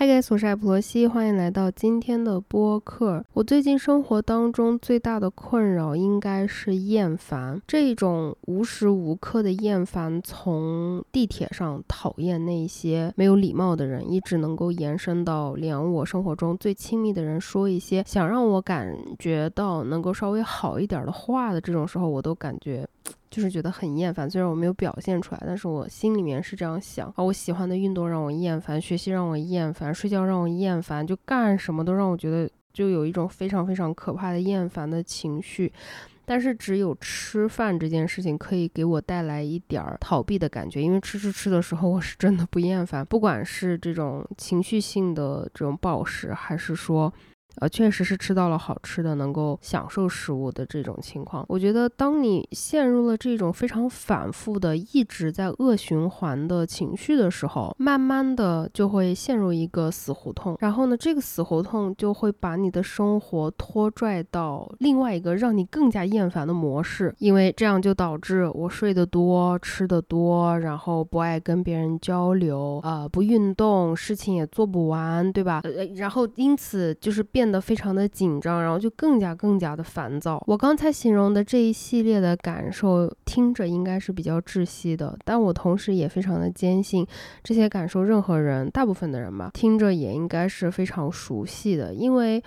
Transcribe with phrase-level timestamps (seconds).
[0.00, 3.22] 嗨，各位，我是艾普罗西，欢迎来到今天的播客。
[3.34, 22.88] 我最近生活当中最大的困扰应该是厌烦，这种无时无刻的厌烦，从地铁上讨厌那些没有礼貌的人，一直能够延伸到连我生活中最亲密的人说一些想让我感觉到能够稍微好一点的话的这种时候，我都感觉。
[23.30, 27.22] 就是觉得很厌烦，虽然我没有表现出来，但是我心里面是这样想啊。
[27.22, 35.72] 我喜欢的运动让我厌烦，学习让我厌烦，睡觉让我厌烦，就干什么都让我觉得就有一种非常非常可怕的厌烦的情绪。
[36.24, 47.12] 但是只有吃饭这件事情可以给我带来一点儿逃避的感觉，因为吃吃吃的时候我是真的不厌烦，不管是这种情绪性的这种暴食，还是说。
[47.56, 51.44] 呃，确实是吃到了好吃的，能够享受食物的这种情况。
[51.48, 60.56] 我觉得，当你陷入了这种非常反复的、一直在恶循环的情绪的时候，慢慢的就会陷入一个死胡同。
[60.60, 67.14] 然后呢，这个死胡同就会把你的生活拖拽到另外一个让你更加厌烦的模式。
[67.18, 75.60] 因为这样就导致我睡得多、吃得多，然后不爱跟别人交流，呃，不运动，事情也做不完，对吧？
[75.64, 77.49] 呃，然后因此就是变。
[77.50, 80.40] 变得非常的紧张，然后就更加更加的烦躁。
[80.46, 87.04] 我刚才形容的这一系列的感受，听着应该是比较窒息的，但我同时也非常的坚信，
[87.42, 92.40] 这些感受任何人，大部分的人吧，听着也应该是非常熟悉的，因为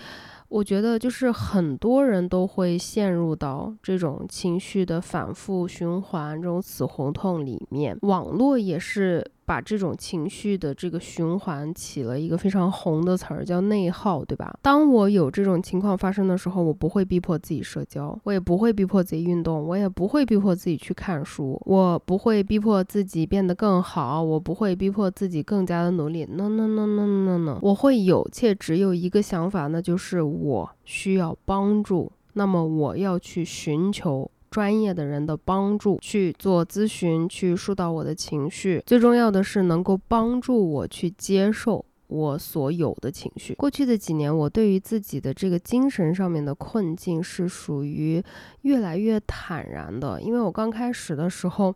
[0.47, 7.97] 我觉得就是很多人都会陷入到这种情绪的反复循环、这种死胡同里面。
[8.03, 9.21] 网络也是。
[9.45, 14.58] 把这种情绪的这个循环起了一个非常红的词儿，叫内耗，对吧？
[14.61, 26.25] 当我有这种情况发生的时候，我不会逼迫自己社交，我也不会逼迫自己运动，我也不会逼迫自己去看书，我不会逼迫自己变得更好，我不会逼迫自己更加的努力。
[26.25, 34.30] No no no no no no，我会有且只有一个想法，那就是我需要帮助，那么我要去寻求。
[34.53, 38.83] 专业的人的帮助去做咨询，去疏导我的情绪。
[38.86, 43.55] 最重要的是能够帮助我去接受我所有的情绪。
[43.55, 48.23] 过去的几年，我对于自己的这个精神上面的困境是属于
[48.61, 51.73] 越来越坦然的，因为我刚开始的时候。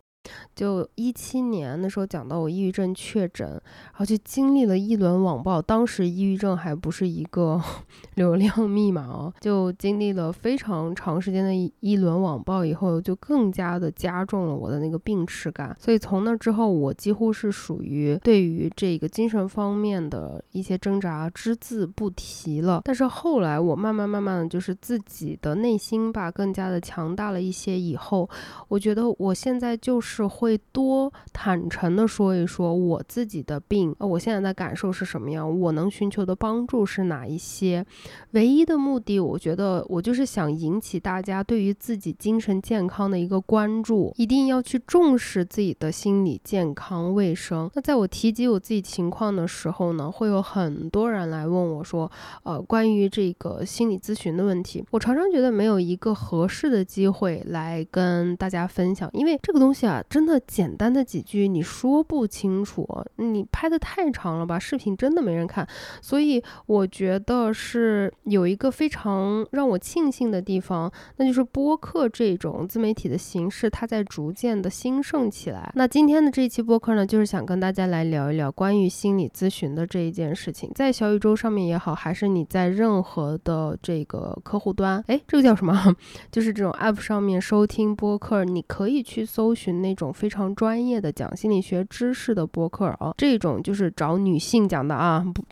[0.54, 5.62] 就一七年的时候讲到我抑郁症确诊，然后就经历了一轮网暴。
[5.62, 7.60] 当时抑郁症还不是一个
[8.16, 15.74] 流量密码哦，就经历了非常长时间的一一轮网暴以后，就更加的加重了我的那个病耻感。
[15.78, 22.82] 所以从那之后，我几乎是属于对于这个精神方面的一些挣扎只字不提了。
[22.84, 28.28] 但是后来我慢慢慢慢的就是自己的内心吧更加的强大了一些以后，
[28.66, 30.07] 我觉得我现在就是。
[30.08, 37.84] 是会多坦诚的说一说我自己的病，呃，我现在的感受是什么样，我能寻求的帮助是哪一些？
[38.30, 47.70] 唯一的目的，我觉得我就是想引起大家对于自己精神健康的一个关注，一定要去重视自己的心理健康卫生。
[47.74, 52.10] 那在我提及我自己情况的时候呢，会有很多人来问我说，
[52.44, 59.97] 呃，关于这个心理咨询的问题，我常常觉得没有一个合适的机会来跟大家分享，因为这个东西啊。
[60.08, 62.86] 真的简单的几句你说不清楚，
[63.16, 64.58] 你拍的太长了吧？
[64.58, 65.66] 视频真的没人看，
[66.00, 75.70] 所以我觉得是有一个非常让我庆幸的地方，那就是播客这种自媒体的形式，它在逐渐的兴盛起来。
[75.74, 85.94] 那今天的这一期播客呢，就是想跟大家来聊一聊关于心理咨询的这一件事情，在小宇宙上面也好，还是你在任何的这个客户端，哎，这个叫什么？
[86.32, 89.87] 就是这种 app 上面收听播客，你可以去搜寻那。
[89.88, 95.42] 那种非常专业的讲心理学知识的播客啊，这种就是找女性讲的啊，不。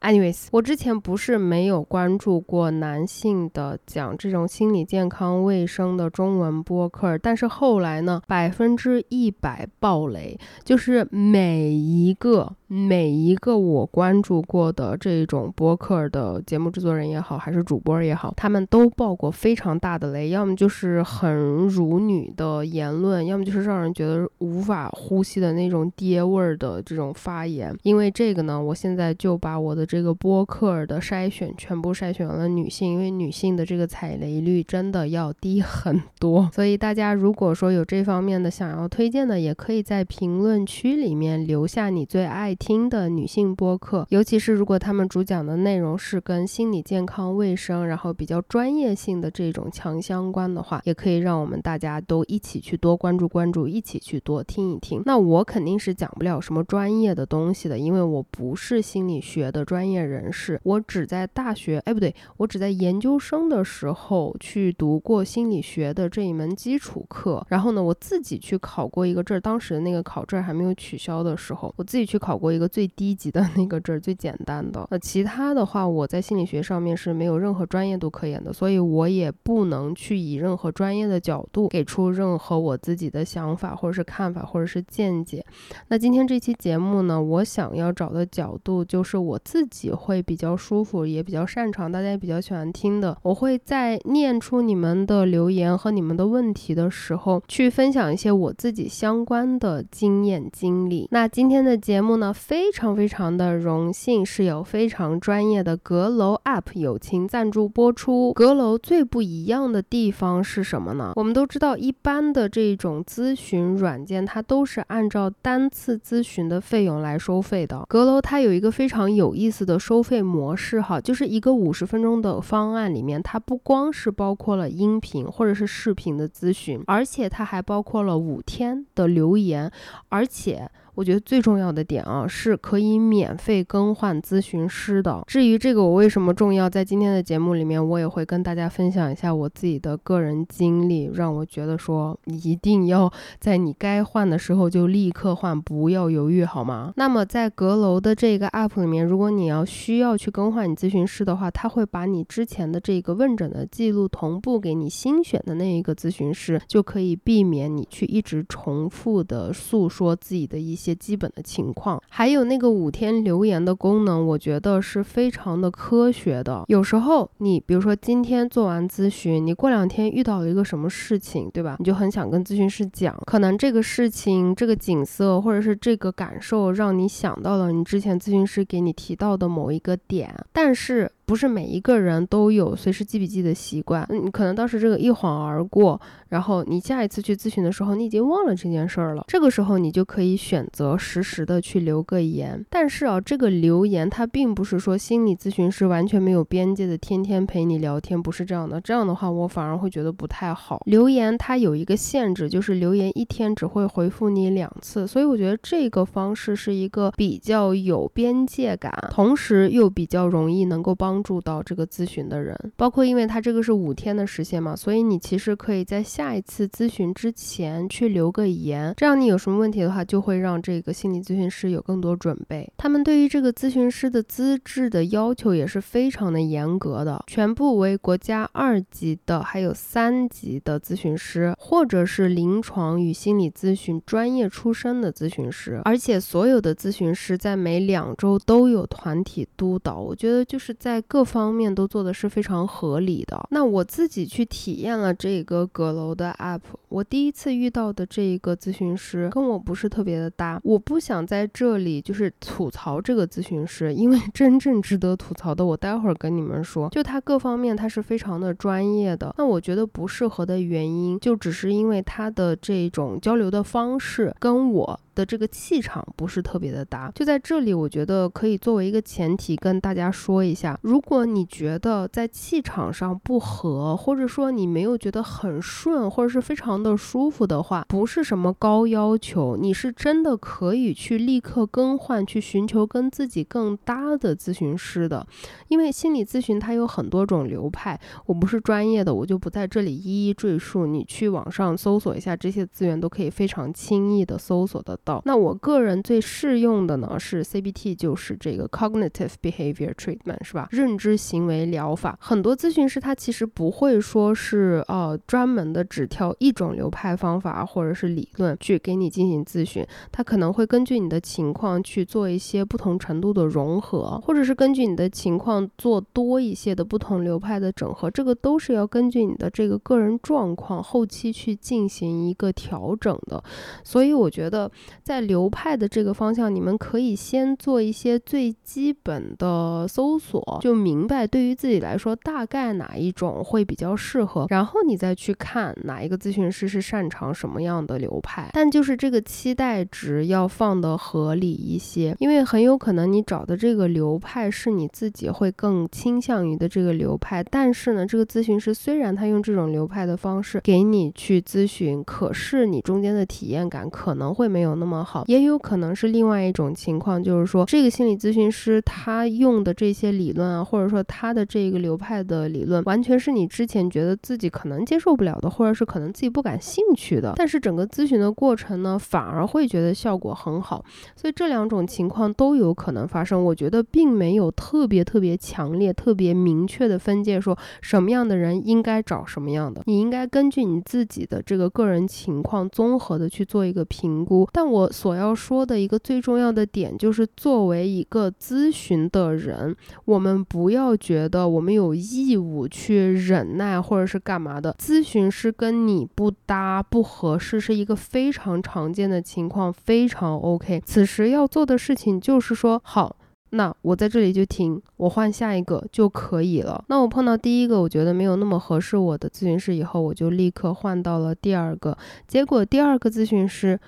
[0.00, 21.34] Anyways，我之前不是没有关注过男性的讲这种心理健康卫生的中文播客，但是后来呢，百分之一百爆雷，就是每一个每一个我关注过的这种播客的节目制作人也好，还是主播也好，他们都爆过非常大的雷，要么就是很
[21.66, 27.76] 辱女的言论，要么就是让人觉得无法呼吸的那种爹味儿的这种发言。
[27.82, 29.87] 因为这个呢，我现在就把我的。
[29.88, 36.48] 这个播客的筛选，全部筛选了女性，因为女性的这个踩雷率真的要低很多。
[36.52, 55.02] 所以大家如果说有这方面的想要推荐的，也可以在评论区里面留下你最爱听的女性播客，尤其是如果他们主讲的内容是跟心理健康、卫生，然后比较专业性的这种强相关的话，也可以让我们大家都一起去多关注关注，一起去多听一听。
[55.06, 74.84] 那我肯定是讲不了什么专业的东西的，因为我不是心理学的专专业人士，我只在大学，哎不对，我只在研究生的时候去读过心理学的这一门基础课，然后呢，我自己去考过一个证，当时的那个考证还没有取消的时候，我自己去考过一个最低级的那个证，最简单的。
[74.90, 85.46] 那其他的话，我在心理学上面是没有任何专业度可言的，所以我也不能去以任何专业的角度给出任何我自己的想法或者是看法或者是见解。
[85.86, 93.16] 那今天这期节目呢，我想要找的角度就是我自己己会比较舒服，也比较擅长，大家也比较喜欢听的。
[93.22, 101.06] 我会在念出你们的留言和你们的问题的时候，去分享一些我自己相关的经验经历。
[101.10, 108.32] 那今天的节目呢，非常非常的荣幸是有非常专业的阁楼 App 友情赞助播出。
[108.32, 111.12] 阁楼最不一样的地方是什么呢？
[111.16, 117.84] 我们都知道，一般的这种咨询软件，它都是按照单次咨询的费用来收费的。
[117.88, 129.70] 阁楼它有一个非常有意思的收费模式，哈，就是一个五十分钟的方案里面，它不光是包括了音频或者是视频的咨询，而且它还包括了五天的留言，
[130.08, 130.70] 而且。
[130.98, 135.22] 我觉得最重要的点啊，是可以免费更换咨询师的。
[135.28, 143.08] 至于这个我为什么重要，在今天的节目里面，我也会跟大家分享一下我自己的个人经历，让我觉得说一定要
[143.38, 146.92] 在你该换的时候就立刻换，不要犹豫，好吗？
[146.96, 160.87] 那么在阁楼的这个 app 里面，如果你要需要去更换你咨询师的话，他会把你之前的这个问诊的记录同步给你新选的那一个咨询师，就可以避免你去一直重复的诉说自己的一些。
[160.88, 166.64] 些基本的情况，还有那个五天留言的功能，我觉得是非常的科学的。
[166.68, 171.76] 有时候你比如说今天做完咨询，你过两天遇到了一个什么事情，对吧？
[171.78, 181.10] 你就很想跟咨询师讲，可能这个事情、这个景色或者是这个感受，让你想到了你之前咨询师给你提到的某一个点，但是。
[181.28, 189.24] 不是每一个人都有随时记笔记的习惯，你可能当时这个一晃而过，然后你下一次去咨询的时候，你已经忘了这件事儿了。
[189.28, 192.64] 这个时候你就可以选择实时的去留个言。
[192.70, 198.80] 但是啊，这个留言它并不是说心理咨询师完全没有边界的天天陪你聊天，不是这样的。
[198.80, 200.80] 这样的话，我反而会觉得不太好。
[200.86, 211.17] 留言它有一个限制，就是留言一天只会回复你两次，所以我觉得这个方式是一个比较有边界感，同时又比较容易能够帮。
[211.18, 222.70] 帮助到这个咨询的人，包括因为他这个是五天的时限嘛，所以你其实可以在下一次咨询之前去留个言，这样你有什么问题的话，就会让这个心理咨询师有更多准备。
[222.76, 239.98] 他们对于这个咨询师的资质的要求也是非常的严格的，全部为国家二级的，还有三级的咨询师，或者是临床与心理咨询专业出身的咨询师，而且所有的咨询师在每两周都有团体督导。
[239.98, 243.48] 我觉得就是在各方面都做的是非常合理的。
[243.50, 250.60] 那我自己去体验了这个阁楼的 app，我第一次遇到的这一个咨询师跟我不是特别的搭。
[250.64, 256.88] 我不想在这里就是吐槽这个咨询师，因为 真正值得吐槽的，我待会儿跟你们说。
[256.90, 259.34] 就他各方面他是非常的专业的。
[259.38, 265.00] 那我觉得不适合的原因，就只是因为他的这种交流的方式跟我。
[265.18, 285.26] 的这个气场不是特别的搭，就在这里，我觉得可以作为一个前提跟大家说一下，如果你觉得在气场上不合，或者说你没有觉得很顺，或者是非常的舒服的话，不是什么高要求，你是真的可以去立刻更换，去寻求跟自己更搭的咨询师的，
[285.68, 295.22] 因为心理咨询它有很多种流派，我不是专业的，我就不在这里一一赘述，你去网上搜索一下这些资源，都可以非常轻易的搜索得到。
[295.24, 300.68] 那我个人最适用的呢是 CBT，就是这个 Cognitive Behavior Treatment，是吧？
[300.70, 302.18] 认知行为疗法。
[302.20, 323.42] 很多咨询师他其实不会说是呃专门的只挑一种流派方法或者是理论去给你进行咨询，他可能会根据你的情况去做一些不同程度的融合，或者是根据你的情况做多一些的不同流派的整合，这个都是要根据你的这个个人状况后期去进行一个调整的。
[323.84, 324.70] 所以我觉得
[325.02, 338.50] 在流派的这个方向，你们可以先做一些最基本的搜索，就明白对于自己来说大概哪一种会比较适合，然后你再去看哪一个咨询师这是擅长什么样的流派。
[338.52, 370.82] 但就是这个期待值要放的合理一些，因为很有可能你找的这个流派是你自己会更倾向于的这个流派，但是呢，这个咨询师虽然他用这种流派的方式给你去咨询，可是你中间的体验感可能会没有那么好，也有可能是另外一种情况，就是说这个心理咨询师他用的这些理论啊，或者说他的这个流派的理论，完全是你之前觉得自己可能接受不了的，或者是可能自己不敢感兴趣的，但是整个咨询的过程呢，反而会觉得效果很好，
[371.14, 373.44] 所以这两种情况都有可能发生。
[373.44, 384.48] 我觉得并没有特别特别强烈、特别明确的分界，说什么样的人应该找什么样的，你应该根据你自己的这个个人情况综合的去做一个评估。
[384.50, 389.76] 但我所要说的一个最重要的点就是，作为一个咨询的人，
[390.06, 394.74] 我们不要觉得我们有义务去忍耐或者是干嘛的。
[394.78, 400.82] 咨询师跟你不搭不合适是一个非常常见的情况，非常 OK。
[400.84, 403.16] 此时要做的事情就是说，好，
[403.50, 406.84] 那我在这里就停，我换下一个就可以了。
[406.88, 411.96] 那我碰到第一个我觉得没有那么合适我的咨询师以后，我就立刻换到了第二个。
[412.26, 413.78] 结果第二个咨询师。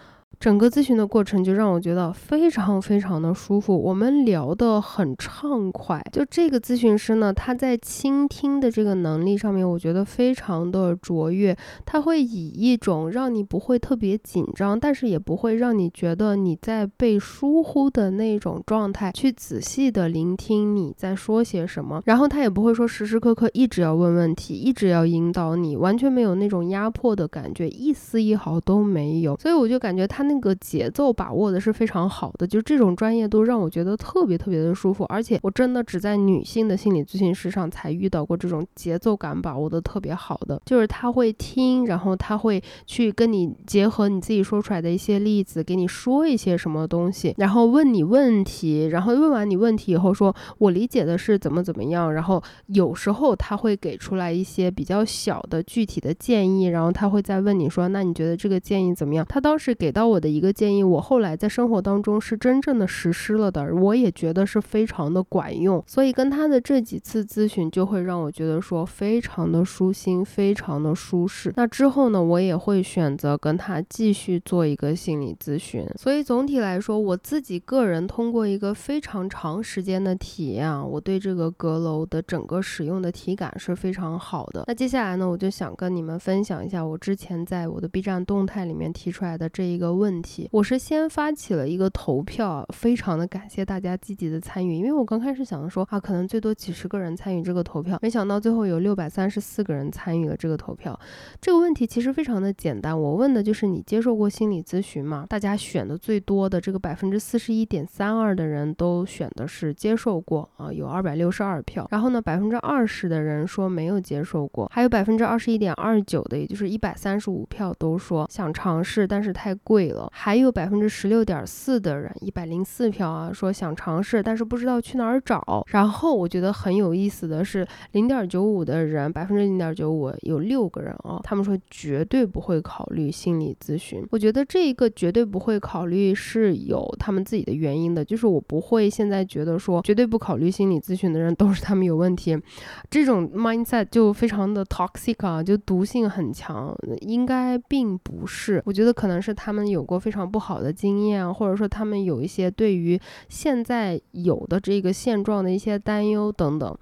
[0.41, 6.03] 整个咨询的过程就让我觉得非常非常的舒服，我们聊得很畅快。
[6.11, 11.55] 就这个咨询师呢，他在倾听的这个能力上面，我觉得非常的卓越。
[11.85, 22.01] 他会以一种让你不会特别紧张，但是也不会让你觉得你在被疏忽的那种状态，去仔细的聆听你在说些什么。
[22.07, 29.37] 然后他也不会说时时刻刻一直要问问题，一直要引导你，完全没有那种压迫的感觉，一丝一毫都没有。
[29.37, 30.30] 所以我就感觉他。
[30.31, 59.27] 那个节奏把握的是非常好的，就这种专业度让我觉得特别特别的舒服，而且我真的只在女性的心理咨询师上才遇到过这种节奏感把握的特别好的，就是他会听，然后他会去跟你结合你自己说出来的一些例子，给你说一些什么东西，然后问你问题，然后问完你问题以后说，我理解的是怎么怎么样，然后有时候他会给出来一些比较小的具体的建议，然后他会再问你说，那你觉得这个建议怎么样？
[59.29, 60.20] 他当时给到我。
[60.21, 65.83] 的一个建议，我后来在生活当中是真正的实施了的，我也觉得是非常的管用。
[65.87, 71.53] 所以跟他的这几次咨询，就会让我觉得说非常的舒心，非常的舒适。
[71.57, 75.87] 那之后呢，我也会选择跟他继续做一个心理咨询。
[75.97, 84.65] 所以总体来说，我自己个人通过一个非常长时间的体验，啊，我对这个阁楼的整个使用的体感是非常好的。
[84.67, 90.10] 那接下来呢，我就想跟你们分享一下我之前在我的 B 站动态里面提出来的这一个问。
[90.11, 100.99] 问题，我是先发起了一个投票，非常的感谢大家积极的参与，因为我刚开始想说啊，可能最多几十个人参与这个投票，没想到最后有六百三十四个人参与了这个投票。
[101.41, 105.25] 这个问题其实非常的简单，我问的就是你接受过心理咨询吗？
[105.29, 111.87] 大家选的最多的这个百分之四十一点三二的人都选的是接受过啊，有二百六十二票。
[111.93, 120.00] 然后呢，百分之二十的人说没有接受过，还有百分之二十一点二九的，也就是一百三十五票都说想尝试，但是太贵了。
[120.13, 125.65] 还有百分之十六点四的人，一百零四票啊，说想尝试，但是不知道去哪儿找。
[125.69, 134.07] 然后我觉得很有意思的是，零点九五的人，百分之零点九五有六个人啊，他们说绝对不会考虑心理咨询。
[134.11, 142.41] 我觉得这一个绝对不会考虑是有他们自己的原因的，就是我不会现在觉得说绝对不考虑心理咨询的人都是他们有问题，
[142.89, 148.63] 这种 mindset 就非常的 toxic 啊，就毒性很强，应该并不是。
[148.65, 149.80] 我觉得可能是他们有。
[149.81, 156.77] 有过非常不好的经验，或者说他们有一些对于现在有的这个现状的一些担忧等等。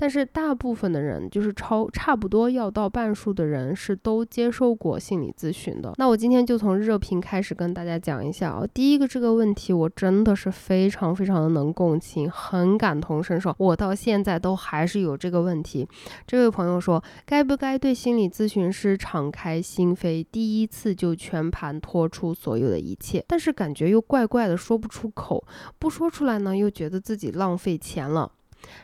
[0.00, 5.92] 但是大部分的人，就是超差不多要到半数的人是都接受过心理咨询的。
[5.98, 8.64] 那我今天就从热评开始跟大家讲一下啊。
[8.72, 13.52] 第一个这个问题，我真的是非常非常的能共情，很感同身受。
[13.58, 15.88] 我到现在都还是有这个问题。
[16.28, 23.24] 这位朋友说，该不该对心理咨询师敞开心扉，第一次就全盘托出所有的一切？
[23.26, 25.44] 但是感觉又怪怪的，说不出口，
[25.80, 28.30] 不说出来呢，又觉得自己浪费钱了。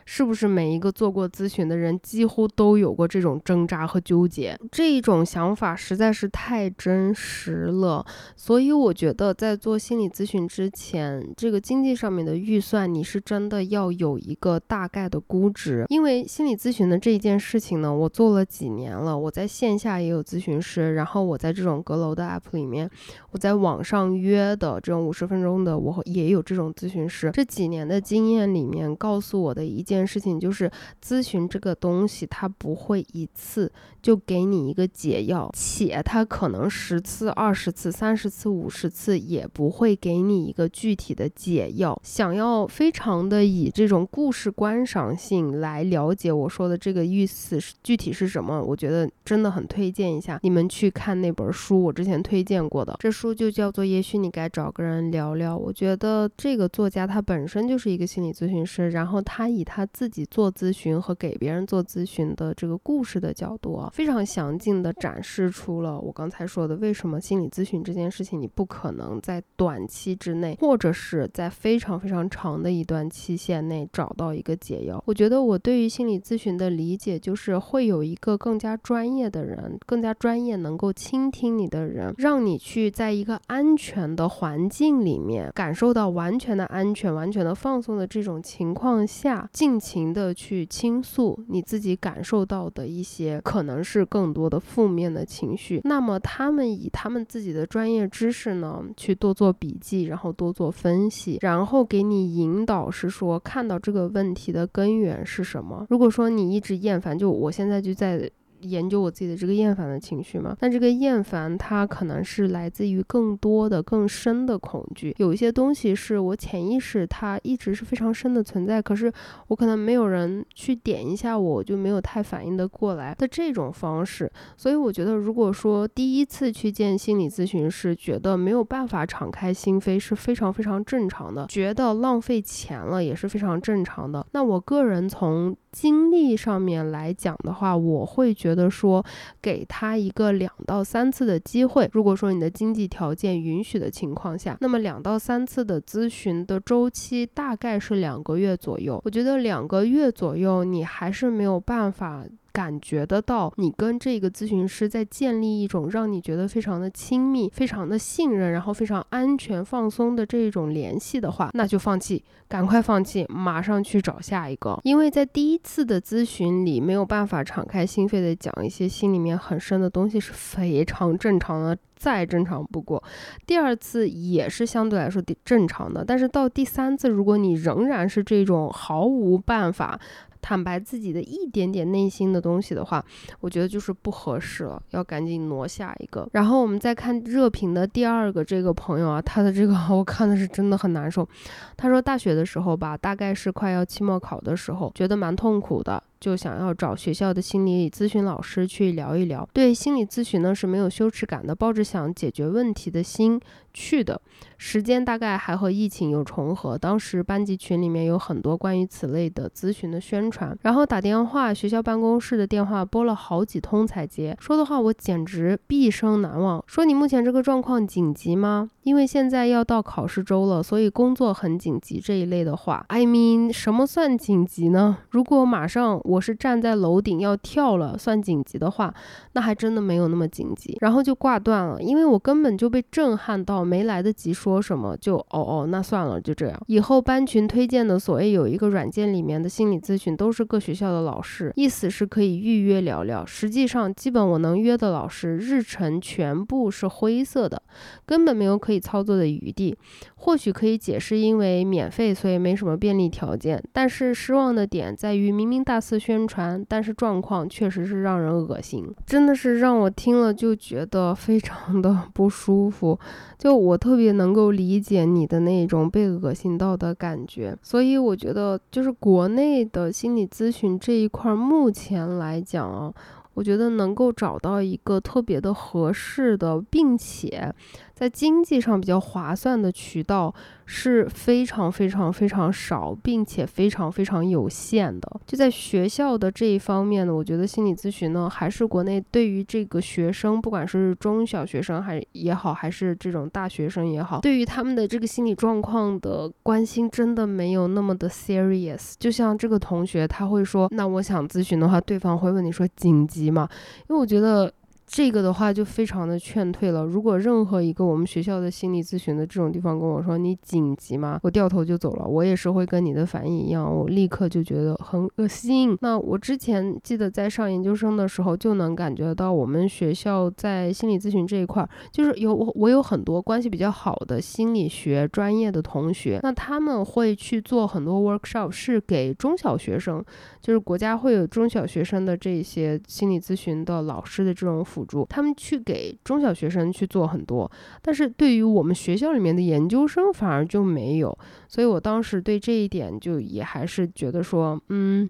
[0.05, 4.57] 是不是每一个做过咨询的人几乎都有过这种挣扎和纠结？
[4.71, 8.05] 这种想法实在是太真实了。
[8.35, 15.85] 所以我觉得在做心理咨询之前，这个经济上面的预算，你是真的要有一个大概的估值。
[15.89, 22.89] 因为心理咨询的这一件事情呢，我做了几年了，我在线下也有咨询师，然后我在这种阁楼的 app 里面，
[23.31, 27.31] 我在网上约的这种五十分钟的，我也有这种咨询师。
[27.33, 30.69] 这几年的经验里面，告诉我的一件事情就是，
[31.03, 41.99] 咨询这个东西，它不会一次就给你一个解药，且它可能十次、二十次、三十次、五十次也不会给你一个具体的解药。
[42.03, 55.55] 想要非常的以这种故事观赏性来了解我说的这个意思具体是什么，我觉得真的很推荐一下你们去看那本书，我之前推荐过的，这书就叫做《也许你该找个人聊聊》。
[55.57, 75.01] 我觉得这个作家他本身就是一个心理咨询师，然后他以他自己做咨询和给别人做咨询的这个故事的角度啊，非常详尽的展示出了我刚才说的为什么心理咨询这件事情你不可能在短期之内，或者是在非常非常长的一段期限内找到一个解药。
[75.05, 95.81] 我觉得我对于心理咨询的理解就是会有一个更加专业的人，更加专业能够倾听你的人，让你去在一个安全的环境里面感受到完全的安全、完全的放松的这种情况下，尽情的去倾诉你自己感受到的一些可能是更多的负面的情绪。
[95.83, 105.85] 那么他们以他们自己的专业知识呢，去多做笔记，然后多做分析，然后给你引导，是说看到这个问题的根源是什么。
[105.89, 108.29] 如果说你一直厌烦，就我现在就在。
[108.65, 110.55] 研究我自己的这个厌烦的情绪嘛？
[110.59, 115.15] 但这个厌烦它可能是来自于更多的、更深的恐惧。
[115.17, 119.11] 有一些东西是我潜意识它一直是非常深的存在，可是
[119.47, 124.29] 我可能没有人去点一下，我我就没有太反应的过来的这种方式。
[124.57, 134.25] 所以我觉得，如果说第一次去见心理咨询师，觉得没有办法敞开心扉是非常非常正常的，觉得浪费钱了也是非常正常的。
[134.31, 139.05] 那我个人从经历上面来讲的话，我会觉得说，
[139.41, 141.89] 给他一个两到三次的机会。
[141.93, 149.01] 如果说你的经济条件允许的情况下，那么两到三次的咨询的周期大概是两个月左右。
[149.03, 152.25] 我觉得两个月左右，你还是没有办法。
[152.55, 164.79] 感觉得到，你跟这个咨询师在建立一种让你觉得非常的亲密、非常的信任，然后非常安全、放松的这种联系的话，那就放弃，赶快放弃，马上去找下一个。
[164.83, 173.03] 因为在第一次的咨询里，没有办法敞开心扉的讲一些心里面很深的东西是非常正常的，再正常不过。
[173.45, 179.99] 第二次也是相对来说正常的，但是到第三次，如果你仍然是这种毫无办法。
[180.47, 183.03] 坦白自己的一点点内心的东西的话，
[183.39, 186.29] 我觉得就是不合适了，要赶紧挪下一个。
[186.33, 191.27] 然后我们再看热评的第二个这个朋友啊，他的这个 我看的是真的很难受。
[191.75, 196.03] 他说大学的时候吧，大概是快要期末考的时候，觉得蛮痛苦的。
[196.25, 203.39] 就想要找学校的心理咨询老师去聊一聊，对心理咨询呢是没有羞耻感的，抱着想解决问题的心
[203.75, 204.19] 去的。
[204.57, 216.63] 时间大概还和疫情有重合，当时班级群里面有很多关于此类的咨询的宣传，然后打电话，学校办公室的电话拨了好几通才接，说的话我简直毕生难忘。
[216.65, 218.71] 说你目前这个状况紧急吗？
[218.81, 222.83] 因为现在要到考试周了，所以工作很紧急这一类的话。
[222.87, 224.97] I mean，什么算紧急呢？
[225.11, 226.14] 如果马上我。
[226.15, 228.93] 我是站在楼顶要跳了，算紧急的话，
[229.33, 230.77] 那还真的没有那么紧急。
[230.79, 236.59] 然后就挂断了，因为我根本就被震撼到，没来得及说什么，就哦哦，那算了，就这样。
[236.67, 243.25] 以后班群推荐的所谓有一个软件里面的心理咨询，都是各学校的老师，意思是可以预约聊聊。
[243.25, 247.61] 实际上，基本我能约的老师日程全部是灰色的，
[248.05, 249.77] 根本没有可以操作的余地。
[250.15, 253.61] 或许可以解释，因为免费，所以没什么便利条件。
[253.71, 262.99] 但是失望的点在于，明明大四宣传，但是状况确实是让人恶心，真的是让我听了就觉得非常的不舒服。
[263.39, 272.93] 就我特别能够理解你的那种被恶心到的感觉，所以我觉得就是国内的心理咨询这一块，目前来讲啊。
[273.33, 277.53] 我觉得能够找到一个特别的合适的，并且
[277.95, 280.33] 在经济上比较划算的渠道
[280.65, 285.09] 是非常非常非常少，并且非常非常有限的。
[285.25, 298.95] 就在学校的这一方面呢，我觉得心理咨询呢，还是国内对于这个学生，不管是中小学生还也好，还是这种大学生也好，对于他们的这个心理状况的关心，真的没有那么的 serious。
[298.99, 303.47] 就像这个同学，他会说：“那我想咨询的话，对方会问你说紧急吗？”
[303.87, 304.51] 因为我觉得。
[304.87, 306.85] 这个的话就非常的劝退了。
[306.85, 311.19] 如果任何一个我们学校的心理咨询的这种地方跟我说你紧急吗？
[311.23, 312.05] 我掉头就走了。
[312.05, 315.75] 我也是会跟你的反应一样，我立刻就觉得很恶心。
[315.81, 330.05] 那我之前记得在上研究生的时候就能感觉到我们学校在心理咨询这一块，就是有我我有很多关系比较好的心理学专业的同学，那他们会去做很多 workshop，是给中小学生，
[330.39, 334.63] 就是国家会有中小学生的这些心理咨询的老师的这种。
[334.75, 337.49] 辅助他们去给中小学生去做很多，
[337.81, 345.09] 但是对于我们学校里面的研究生反而就没有，所以我当时对这一点就也还是觉得说，嗯，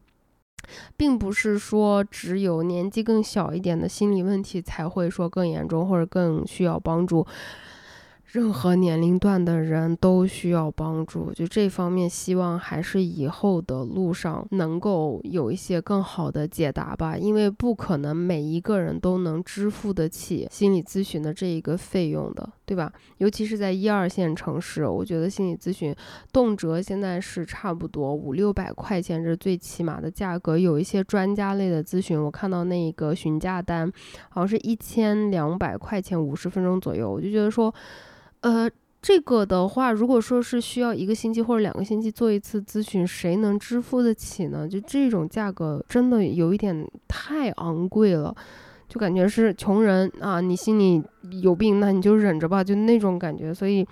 [0.95, 7.25] 并不是说只有年纪更小一点的心理问题才会说更严重或者更需要帮助。
[8.36, 17.15] 任何年龄段的人都需要帮助，就这方面，希望还是以后的路上能够有一些更好的解答吧。
[17.15, 22.91] 因为不可能每一个人都能支付得起心理咨询的这一个费用的，对吧？
[23.19, 25.95] 尤其是在一二线城市，我觉得心理咨询
[26.34, 30.60] 动辄现在是差不多五六百块钱，这是最起码的价格。
[30.60, 33.89] 有一些专家类的咨询，我看到那个询价单
[34.28, 37.74] 好像是一千两百块钱，五十分钟左右，我就觉得说。
[38.45, 38.69] 呃，
[39.01, 44.67] 这个的话，如果说是需要一个星期或者两个星期做一次咨询，谁能支付得起呢？
[44.67, 48.36] 就这种价格真的有一点太昂贵了，
[48.88, 51.01] 就感觉是穷人啊，你心里
[51.41, 53.84] 有病，那你就忍着吧，就那种感觉，所以。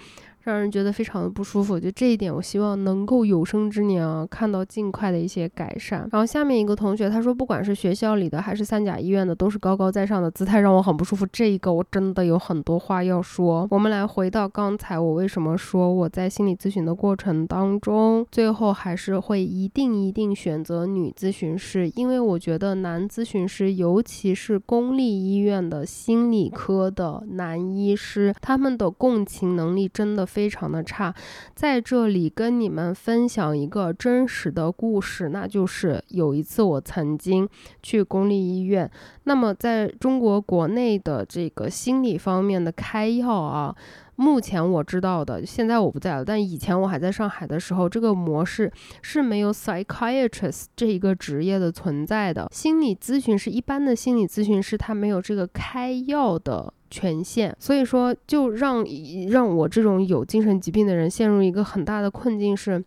[0.44, 6.02] 让人觉得非常的不舒服，就这一点，我希望能够有生之年啊看到尽快的一些改善。
[6.12, 11.26] 然后下面一个同学他说，不管是学校里的还是三甲医院的，都是高高在上的姿态，让我很不舒服。
[11.32, 13.66] 这一个我真的有很多话要说。
[13.72, 30.28] 我们来回到刚才，我为什么说我在心理咨询的过程当中，最后还是会一定一定选择女咨询师，因为我觉得男咨询师，尤其是公立医院的心理科的男医师，他们的共情能力真的。
[30.34, 31.14] 非常的差，
[31.54, 37.48] 在这里跟你们分享一个真实的故事，那就是有一次我曾经
[37.84, 38.90] 去公立医院，
[39.26, 43.76] 那么在中国国内的这个心理方面的开药啊，
[44.16, 48.72] 目前我知道的，现在我不在了，但以前我还在上海的时候，这个模式
[49.04, 56.74] 是没有 psychiatrist 这一个职业的存在的，心理咨询师一般的心理咨询师他没有这个开药的。
[56.94, 58.86] 权限，所以说就让
[59.32, 62.84] 让我这种有精神疾病的人陷入一个很大的困境，是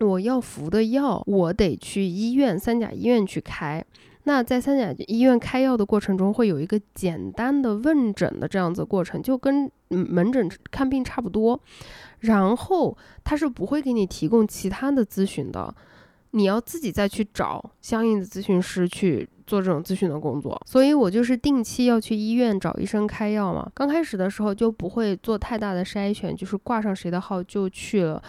[0.00, 3.84] 我要服的药，我得去医院三甲医院去开。
[4.24, 11.60] 那在三甲医院开药的过程中，会有一个简单的问诊的这样子过程，就跟门诊看病差不多。
[12.18, 15.72] 然后他是不会给你提供其他的咨询的，
[16.36, 19.28] 你要自己再去找相应的咨询师去。
[19.46, 23.70] 做这种咨询的工作，所以我就是定期要去医院找医生开药嘛。
[23.72, 28.20] 刚开始的时候就不会做太大的筛选，就是挂上谁的号就去了。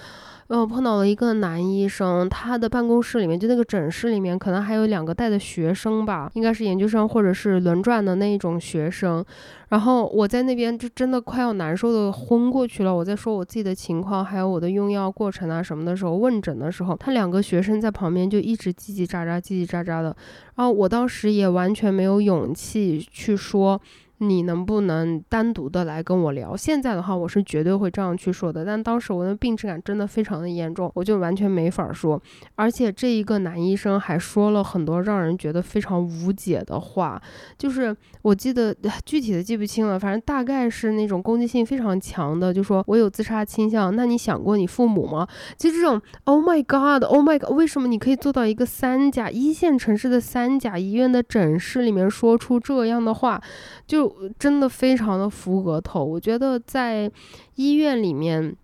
[0.48, 9.24] 然后碰到了一个男医生，他的办公室里面就那个诊室里面可能还有两个带的学生吧，应该是研究生或者是轮转的那一种学生。
[9.70, 12.96] 然后我在那边就真的快要难受的昏过去了。
[12.96, 20.16] 我在说我自己的情况，还有我的用药过程啊什么的时候，问诊的时候，他两个学生在旁边就一直叽叽喳喳、叽叽喳喳的。
[20.56, 23.82] 然后我当时也完全没有勇气去说。
[24.20, 26.58] 你能不能单独的来跟我聊？
[26.58, 28.66] 现在的话，我是绝对会这样去说的。
[28.66, 32.20] 但当时我的病耻感真的非常的严重，我就完全没法说。
[32.56, 37.22] 而且这一个男医生还说了很多让人觉得非常无解的话，
[37.60, 38.76] 就是我记得
[39.06, 43.96] 具体的记不清了，反正大概是那种攻击性非常强的，就说我有自杀倾向。
[43.96, 45.28] 那你想过你父母吗？
[45.58, 53.40] 就这种 Oh my God，Oh my God，为什么你可以做到一个三甲一线城市的三甲医院的诊室里面说出这样的话？
[53.86, 54.07] 就。
[54.38, 57.12] 真的非常的服额头，我觉得在
[57.56, 58.56] 医院里面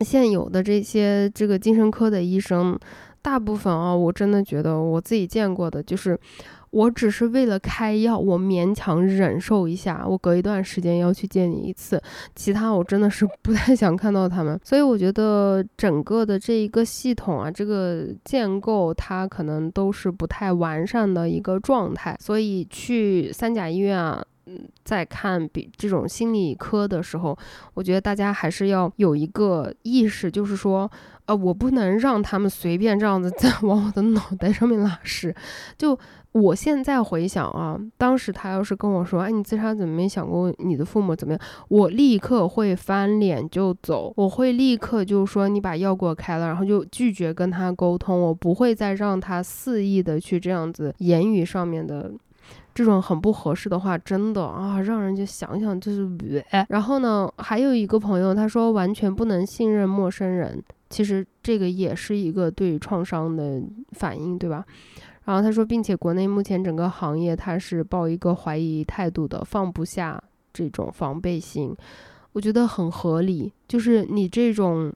[0.00, 2.78] 现有的这些这个精神科的医生，
[3.22, 6.18] 大部分啊，我真的觉得我自己见过的，就是
[6.70, 11.98] 我只是为了开药，我勉强忍受一下，我隔一段时间要去见你一次，
[12.34, 14.60] 其他我真的是不太想看到他们。
[14.62, 24.22] 所以我觉得整个的这一个系统啊，这个建构它可能都是不太完善的一个状态，所以去三甲医院啊。
[24.46, 27.36] 嗯在看比这种心理科的时候，
[27.74, 30.90] 我觉得大家还是要有一个意识，就是说，
[31.26, 35.34] 呃，我不能让他们随便这样子在往我的脑袋上面拉屎。
[35.76, 35.98] 就
[36.30, 41.40] 我现在回想啊，当时他要是跟我说，哎，你自杀怎么没想过你的父母怎么样？
[41.68, 52.12] 我立刻会翻脸就走，我会立刻就说你把药给我开了，然后就拒绝跟他沟通，我不会再让他肆意的去这样子言语上面的。
[52.76, 56.06] 这种很不合适的话，真的啊，让人就想想就是。
[56.68, 63.62] 然后呢，还有一个朋友他说完全不能信任陌生人，其实这个也是一个对创伤的
[63.92, 64.62] 反应，对吧？
[65.24, 71.74] 然后他说，并且国内目前整个行业他是抱一个怀疑态度的，放不下这种防备心，
[72.34, 74.92] 我觉得很合理，就是你这种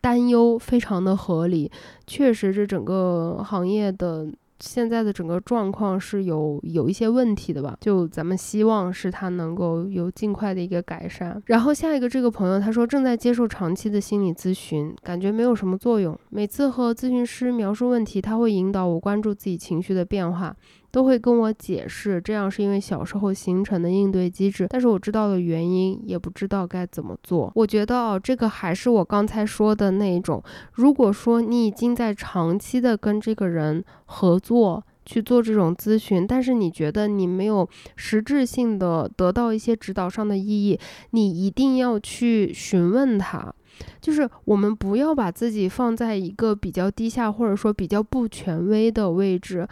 [0.00, 1.68] 担忧非常的合理，
[2.06, 4.28] 确实这整个行业的。
[4.60, 7.76] 现在的整个状况是有有一些问题的吧？
[7.80, 11.42] 就咱们希望是他能够有尽快的一个改善。
[11.46, 16.18] 然后下一个这个朋友他说正在接受长期的心理咨询，感觉没有什么作用。
[16.30, 20.56] 每次和咨询师描述问题，他会引导我关注自己情绪的变化。
[20.96, 27.52] 都会跟我解释，这样是因为小时候形成的应对机制，但是我知道了原因，也不知道该怎么做。
[27.54, 40.80] 我觉得，这个还是我刚才说的那一种，如果说你已经在长期的跟这个人合作去做这种咨询，但是你觉得你没有实质性的得到一些指导上的意义，
[41.10, 43.52] 你一定要去询问他。
[44.00, 49.66] 就是我们不要把自己放在一个比较低下或者说比较不权威的位置。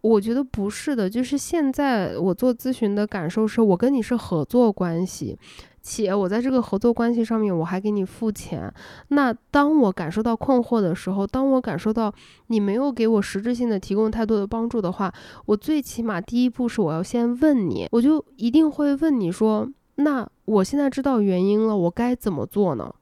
[0.00, 5.36] 我觉得不是的，就是现在我做咨询的感受是，我跟你是合作关系，
[5.82, 8.72] 且我在这个合作关系上面我还给你付钱。
[9.08, 12.14] 那当我感受到困惑的时候，当我感受到
[12.46, 15.12] 你没有给我实质性的提供太多的帮助的话，
[15.46, 22.94] 我最起码第一步是我要先问你，我就一定会问你说，那我现在知道原因了，我该怎么做呢？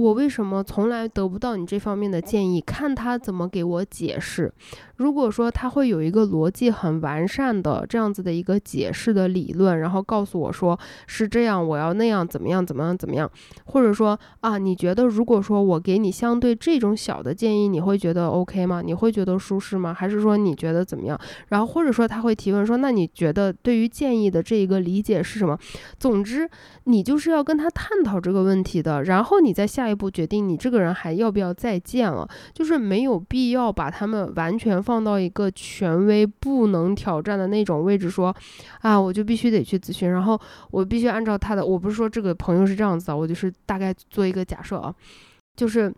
[0.00, 2.60] 我为什么从来得不到你这方面的建议？
[2.60, 4.52] 看他怎么给我解释。
[5.00, 13.30] 如果说他会有一个逻辑很完善的这样子的一个解释的理论，然后告诉我说是这样，我要那样怎么样怎么样怎么样，
[13.64, 18.82] 或者说啊，你觉得如果说我给你相对这种小的建议，你会觉得 OK 吗？
[18.84, 19.94] 你会觉得舒适吗？
[19.94, 21.18] 还是说你觉得怎么样？
[21.48, 25.58] 然后或者说他会提问说，那你觉得对于建议的这一个理解是什么？
[25.98, 26.46] 总之，
[26.84, 34.78] 你就是要跟他探讨这个问题的，然后你再下一步决定你这个人还要不要再见了，就是没有必要把他们完全。
[34.90, 38.34] 放到一个权威不能挑战的那种位置，说，
[38.80, 40.40] 啊，我就必须得去咨询，然后
[40.72, 41.64] 我必须按照他的。
[41.64, 44.92] 我不是说这个朋友是这样子啊，我就是大概做一个假设啊，
[45.54, 45.94] 就是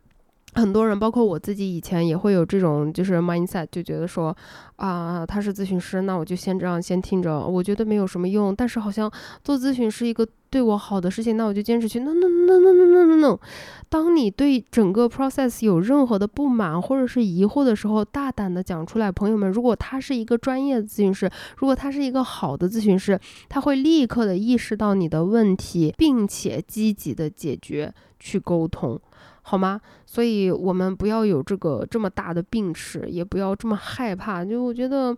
[0.53, 4.37] 很多人，包括我自己，以前也会有这种就是 mindset，就觉得说，
[4.77, 9.11] 啊，他是咨询师，那我就先这样先听着，我觉得没有什么用，但是好像
[9.43, 10.29] 做咨询是一个。
[10.53, 11.99] 对我好的事情，那我就坚持去。
[12.01, 13.41] No No No No No No No No。
[13.89, 19.11] 当你对整个 process 有任何的不满或者是疑惑的时候，大胆的讲出来。
[19.11, 29.01] 朋友们，如果他是一个专业的咨询师，如果他是一个好的咨询师，他会立刻的意识到你的问题，并且积极的解决，去沟通，
[29.41, 29.81] 好吗？
[30.05, 34.45] 所以我们不要有这个这么大的病耻，也不要这么害怕。
[34.45, 35.17] 就我觉得，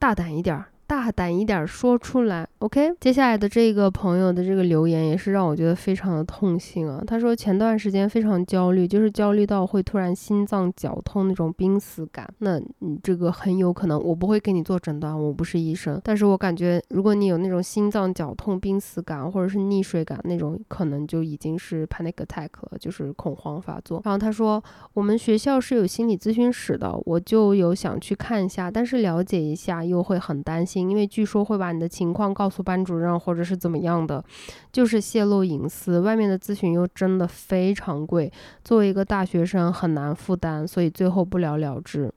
[0.00, 0.66] 大胆一点儿。
[0.88, 2.94] 大胆一点说出来，OK。
[2.98, 7.04] 接下来的这个朋友的这个留言也是让我觉得非常的痛心啊。
[7.06, 12.26] 他说前段时间非常焦虑，就是焦虑到会突然心脏绞痛那种濒死感。
[12.38, 24.00] 那你这个很有可能，我不会给你做诊断，我不是医生，但是我感觉如果你有那种心脏绞痛、濒死感或者是溺水感那种，可能就已经是 panic attack 了，就是恐慌发作。
[24.06, 24.62] 然后他说
[24.94, 30.77] 我们学校是有心理咨询室的，我就有想去看一下，但是了解一下又会很担心。
[30.86, 34.22] 因为据说会把你的情况告诉班主任，或者是怎么样的，
[34.70, 36.00] 就是泄露隐私。
[36.00, 38.30] 外面的咨询又真的非常贵，
[38.64, 42.12] 作为一个大学生很难负担，所以最后不了了之。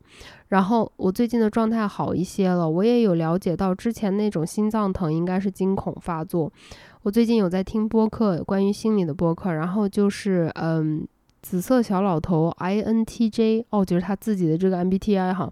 [0.50, 6.52] 然后我最近的状态好一些了，我也有了解到之前那种心脏疼应该是惊恐发作。
[7.04, 11.08] 我最近有在听播客，关于心理的播客，然后就是嗯，
[11.42, 15.52] 紫色小老头 I N T J 哦，就是他自己的这个 M B T I 哈。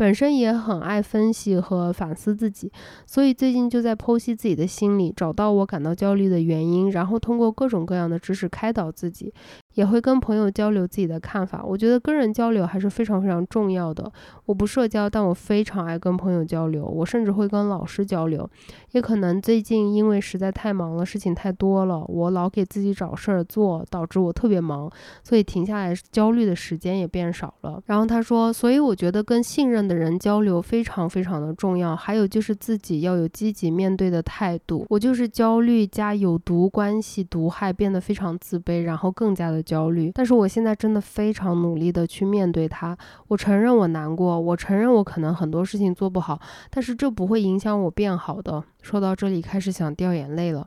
[0.00, 2.72] 本身也很爱分析和反思自己，
[3.04, 9.30] 所以最近就在剖析自己的心理，找到我感到焦虑的原因，然后通过各种各样的知识开导自己。
[9.74, 11.62] 也会跟朋友交流自己的看法。
[11.64, 14.10] 我觉得跟人交流还是非常非常重要的。
[14.46, 16.84] 我不社交，但我非常爱跟朋友交流。
[16.84, 18.48] 我甚至会跟老师交流。
[18.92, 24.90] 也可能最近因为实在太忙了，事情太多了，我老给自己找事儿做，导致我特别忙，
[25.22, 27.80] 所以停下来焦虑的时间也变少了。
[27.86, 31.94] 然后他说，所以我觉得跟信任的人交流非常非常的重要。
[31.94, 34.84] 还有就是自己要有积极面对的态度。
[34.88, 40.10] 我就是焦虑加有毒关系毒害，变得非常自卑，然后更加的焦虑。
[40.14, 42.96] 但是我现在真的非常努力的去面对它。
[43.28, 48.62] 我承认我难过，我承认我可能很多事情做不好，但是这不会影响我变好的。
[48.82, 50.66] 说到这里，开始想掉眼泪了。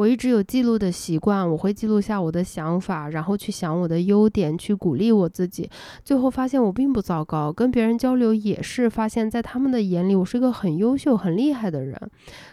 [0.00, 5.68] 我一直有记录的习惯，我会记录下我的想法，然后去想我的优点，去鼓励我自己。
[6.02, 12.00] 最后发现我并不糟糕，跟别人交流也是发现，在他们的眼里，我是一个很优秀、很厉害的人。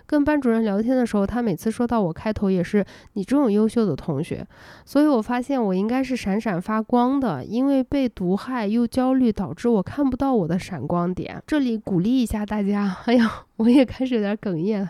[0.06, 4.46] 跟班主任聊天的时候，他每次说到我，开头也是你这种优秀的同学。
[4.84, 11.42] 所以我发现我应该是闪闪发光的，因为被毒害又焦虑，导致我看不到我的闪光点。
[11.48, 14.88] 这里鼓励一下大家，哎呀，我也开始有点哽咽了。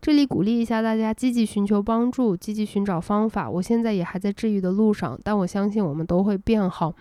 [0.00, 3.50] 这里鼓励一下大家，积极寻求帮助，积极寻找方法。
[3.50, 6.94] 我现在也还在治愈的路上，但我相信我们都会变好。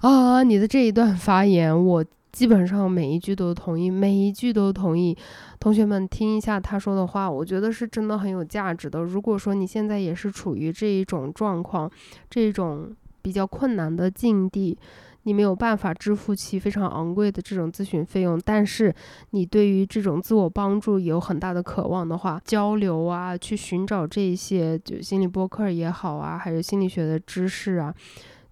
[0.00, 5.16] 啊，你的这一段发言，我基本上每一句都同意，每一句都同意。
[5.58, 9.00] 同学们听一下他说的话，我觉得是真的很有价值的。
[9.00, 11.90] 如果说你现在也是处于这一种状况，
[12.30, 14.78] 这种比较困难的境地。
[15.28, 18.90] 你没有办法支付其非常昂贵的这种咨询费用，但是
[19.32, 27.94] 你对于这种自我帮助有很大的渴望的话，交流啊，去寻找这些就心理播客也好啊，还是心理学的知识啊，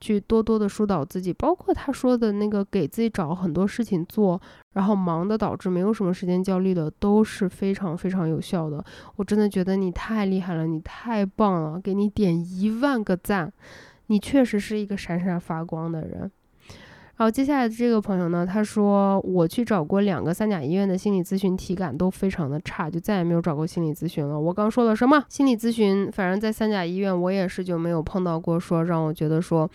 [0.03, 4.39] 去多多的疏导自己，包括他说的那个给自己找很多事情做，
[4.75, 8.85] 然后忙的导致没有什么时间焦虑的，都是非常非常有效的。
[9.17, 13.51] 我真的觉得你太厉害了，你太棒了，给你点一万个赞，
[14.09, 16.31] 你确实是一个闪闪发光的人。
[17.18, 24.38] 好，接下来的这个朋友呢，他说我去找过两个三甲医院的心理咨询，体感都非常的差，就再也没有找过心理咨询了。
[24.38, 25.24] 我刚说了什么？
[25.26, 29.66] 心理咨询，反正在三甲医院，我也是就没有碰到过说让我觉得说，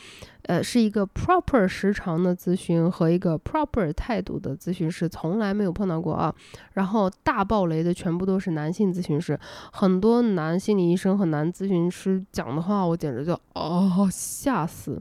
[0.44, 6.32] 呃，是一个 proper 时长的咨询和一个 proper 态度的咨询师，从来没有碰到过啊。
[6.74, 9.40] 然后大爆雷的全部都是男性咨询师，
[9.72, 15.00] 很多男心理医生和男咨询师讲的话，我简直就哦吓死。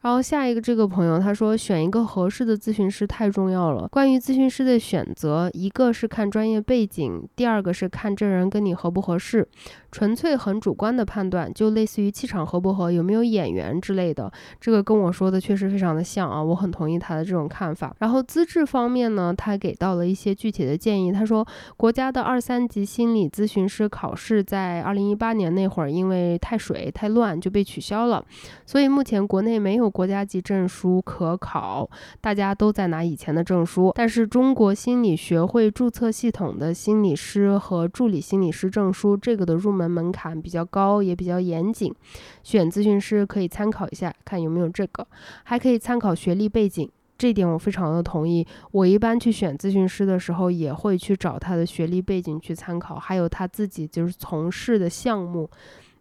[0.00, 3.88] 然后下一个这个朋友他说，选一个合适的咨询师太重要了。
[3.88, 9.46] 关于咨询师的选择，一个是看专业背景，第二个是看这人跟你合不合适。
[9.90, 14.30] 纯粹很主观的判断，就类似于气场合不合、有没有眼缘之类的。
[14.60, 17.96] 这个跟我说的确实非常的像啊，我很同意他的这种看法。
[17.98, 21.10] 然后资质方面呢，他给到了一些具体的建议。
[21.10, 28.22] 他说，国家的二三级心理咨询师考试在二零一八年那会儿，因为太水太乱就被取消了，
[28.66, 31.88] 所以目前国内没有国家级证书可考，
[32.20, 33.92] 大家都在拿以前的证书。
[33.94, 41.94] 但是中国心理学会注册系统的心理师和助理心理师证书，这个的入门门槛比较高，也比较严谨。
[42.42, 45.06] 选咨询师可以参考一下，看有没有这个，
[45.44, 46.90] 还可以参考学历背景。
[47.16, 48.46] 这点我非常的同意。
[48.70, 55.50] 我一般去选咨询师的时候，也会去找他的学历背景去参考，还有他自己就是从事的项目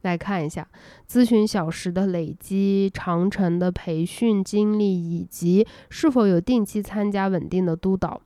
[0.01, 0.67] 来看一下，
[1.10, 8.21] 咨询小时的累积、长城的培训经历，以及是否有定期参加稳定的督导。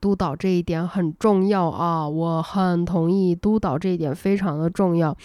[0.00, 5.16] 督导这一点很重要啊，我很同意，督导这一点非常的重要，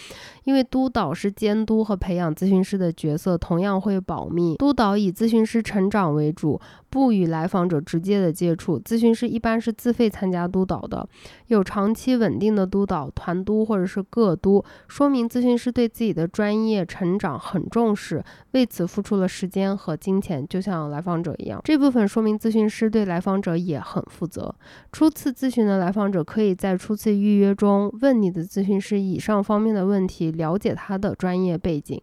[0.47, 4.55] 因为督导是监督和培养咨询师的角色，同样会保密。
[4.55, 6.57] 督导以咨询师成长为主。
[6.89, 11.07] 不与来访者直接的接触，咨询师一般是自费参加督导的，
[11.47, 21.59] 有长期稳定的督导团督或者是个督，说明咨询师对自己的专业成长很重视，为此付出了时间和金钱，就像来访者一样。
[21.65, 24.55] 这部分说明咨询师对来访者也很负责。
[24.93, 32.01] 初次咨询的来访者可以在初次预约中问你的咨询师以上方面的问题，了解他的专业背景。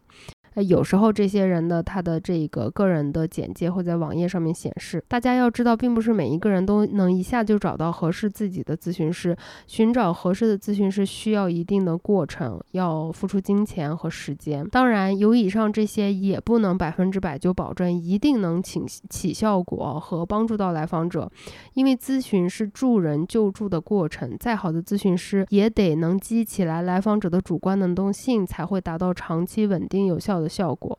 [0.62, 5.02] 有时候这些人的他的这个个人的简介会在网页上面显示。
[5.08, 9.36] 大家要知道，并不是每一个人都能一下就找到合适自己的咨询师。
[9.66, 14.64] 寻找合适的咨询师需要一定的过程，要付出金钱和时间。
[14.68, 21.28] 当然，有以上这些也不能百分之百就保证一定能起起效果和帮助到来访者，
[21.72, 24.36] 因为咨询是助人救助的过程。
[24.38, 30.43] 再好的咨询师也得能激起来来访者的主观能动性，才会达到长期稳定有效。
[30.44, 30.96] 的效果。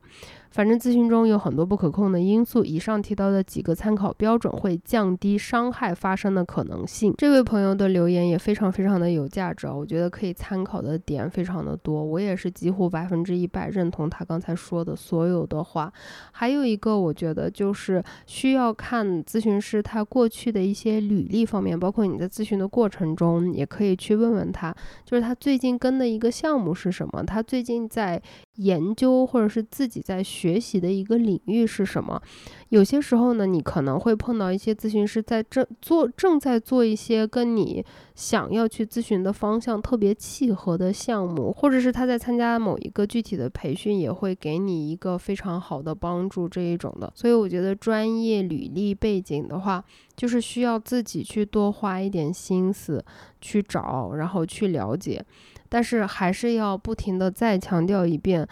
[0.55, 7.13] 反正咨询中有很多不可控的因素，以上提到的几个参考标准会降低伤害发生的可能性。
[7.17, 15.91] 这位朋友的留言也非常非常的有价值啊，我觉得可以参考的点非常的多，我也是几乎百分之一百认同他刚才说的所有的话。
[16.31, 28.21] 还有一个，我觉得就是需要看咨询师他过去的一些履历方面，包括你在咨询的过程中，也可以去问问他，就是他最近跟的一个项目是什么，他最近在。
[28.55, 32.21] 研究或者是自己在学学习的一个领域是什么？
[32.69, 47.11] 有些时候呢，你可能会碰到一些咨询师在正做正在做一些跟你想要去咨询的方向特别契合的项目，或者是他在参加某一个具体的培训，也会给你一个非常好的帮助这一种的。
[47.15, 49.83] 所以我觉得专业履历背景的话，
[50.15, 53.03] 就是需要自己去多花一点心思
[53.41, 55.25] 去找，然后去了解。
[55.67, 58.47] 但是还是要不停的再强调一遍，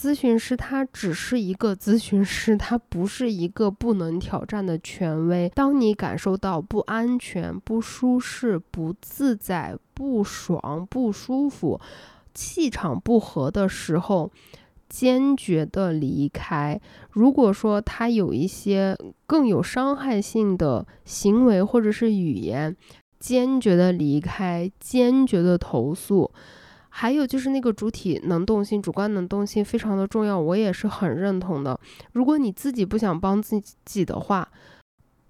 [0.00, 5.46] 咨询师他只是一个咨询师，他不是一个不能挑战的权威。
[5.54, 11.78] 当你感受到不安全、不舒适、不自在、不爽、不舒服、
[12.32, 14.30] 气场不合的时候，
[14.88, 16.80] 坚决的离开。
[17.10, 18.96] 如果说他有一些
[19.26, 22.74] 更有伤害性的行为或者是语言，
[23.18, 26.32] 坚决的离开，坚决的投诉，
[26.90, 31.78] 还有就是那个主体能动性、主观能动性非常的重要，我也是很认同的。
[32.12, 34.46] 如果你自己不想帮自己的话，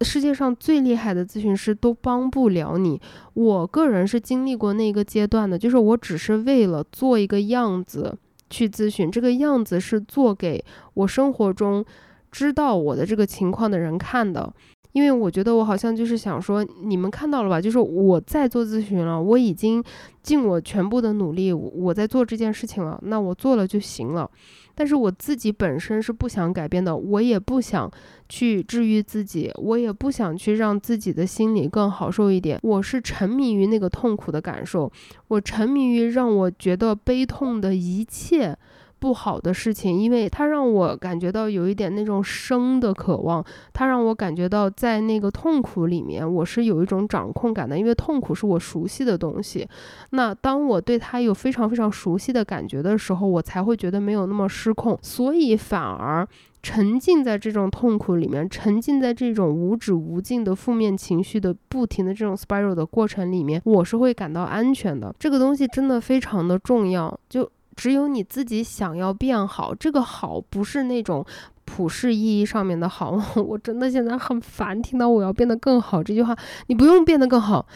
[0.00, 2.98] 世界上最厉害的咨询师都帮不了你。
[3.34, 8.16] 我个人是经历过那个阶段的，就是我只是为了做一个样子
[8.48, 11.84] 去咨询，这个样子是做给我生活中
[12.32, 14.50] 知道我的这个情况的人看的。
[14.92, 17.60] 因为我觉得我好像就是想说，你们看到了吧？
[17.60, 19.82] 就是我在做咨询了，我已经
[20.22, 24.28] 尽我全部的努力，我在做这件事情了，那我做了就行了。
[24.74, 27.90] 但是我自己本身是不想改变的，我也不想
[28.28, 32.58] 去治愈自己，我也不想去让自己的心里更好受一点。
[32.62, 34.90] 我是沉迷于那个痛苦的感受，
[35.28, 38.56] 我沉迷于让我觉得悲痛的一切。
[39.00, 43.42] 不好的事情，因为它让我感觉到有一点那种生的渴望，
[43.72, 49.66] 它让我感觉到在那个痛苦里面，我是有一种掌控感的，因为痛苦是我熟悉的东西。
[50.10, 56.28] 那当我对它有非常非常熟悉的感觉的时候，我才会觉得没有那么失控，所以反而
[56.62, 65.14] 沉浸在这种痛苦里面，沉浸在这种无止无尽的负面情绪的不停的这种 spiral 的过程里面，我是会感到安全的。
[65.18, 67.50] 这个东西真的非常的重要，就。
[67.80, 71.24] 只有你自己想要变好，这个好不是那种
[71.64, 73.18] 普世意义上面的好。
[73.40, 76.36] 我真的现在很烦听到我要变得更好这句话。
[76.66, 77.66] 你不用变得更好，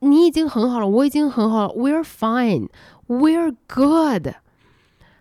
[0.00, 1.68] 你已经很好了，我已经很好了。
[1.74, 2.68] We're fine,
[3.08, 4.34] we're good.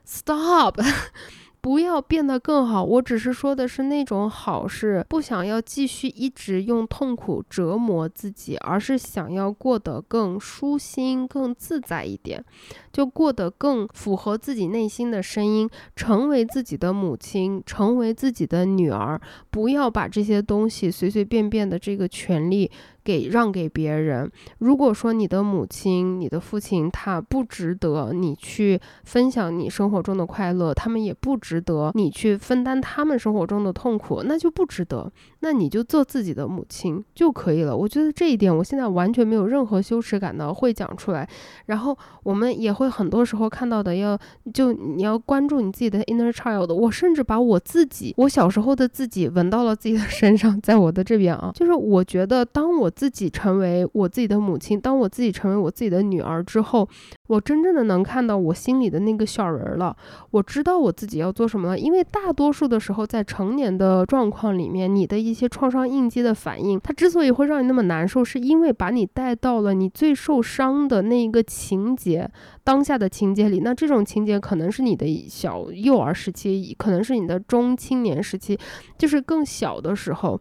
[0.03, 0.81] Stop.
[1.64, 12.43] 不要变得更好，我只是说的是那种好，是不想要继续一直用痛苦折磨自己，而是想要过得更舒心、更自在一点，
[12.91, 22.70] 就过得更符合自己内心的声音，成为自己的母亲，成为自己的女儿，不要把这些东西随随便便的这个权利。
[23.04, 24.32] 给让给别人。
[24.60, 35.12] 如果说你的母亲、你的父亲他不值得你去分享你生活中的快乐，他们也不值得你去分担他们生活中的痛苦，那就不值得。
[35.41, 37.76] 那你就做自己的母亲就可以了。
[37.76, 41.28] 我觉得这一点我现在完全没有任何羞耻感的会讲出来。
[41.66, 44.18] 然后我们也会很多时候看到的，要
[44.54, 46.74] 就你要关注你自己的 inner child。
[46.74, 52.92] 我甚至把我自己我小时候的自己纹到了自己的身上，在我的这边啊，就是我觉得当我。
[52.95, 56.87] 自己成为我自己的母亲，当我自己成为我自己的女儿之后，
[57.27, 59.95] 我真正的能看到我心里的那个小人了。
[60.31, 61.77] 我知道我自己要做什么了。
[61.77, 72.29] 因为大多数的时候，在成年的状况里面，你的一些创伤应激的反应，它之所以会让你那么难受，是因为把你带到了你最受伤的那一个情节
[72.63, 73.59] 当下的情节里。
[73.59, 78.57] 那这种情节可能是你的小幼儿时期，可能是你的中青年时期，
[78.97, 80.39] 就是更小的时候。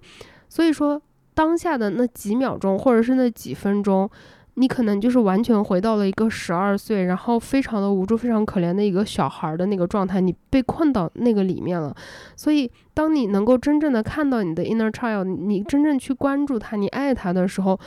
[0.49, 1.03] 所以说。
[1.35, 4.09] 当下的那几秒钟，或者是那几分钟，
[4.55, 11.95] 你可能就是完全回到了一个十二岁，然后非常的无助、非常可怜的一个小孩的那个状态，你被困到那个里面了。
[12.37, 17.81] 所以，当你能够真正的看到你的 inner child，你真正去关注他、你爱他的时候，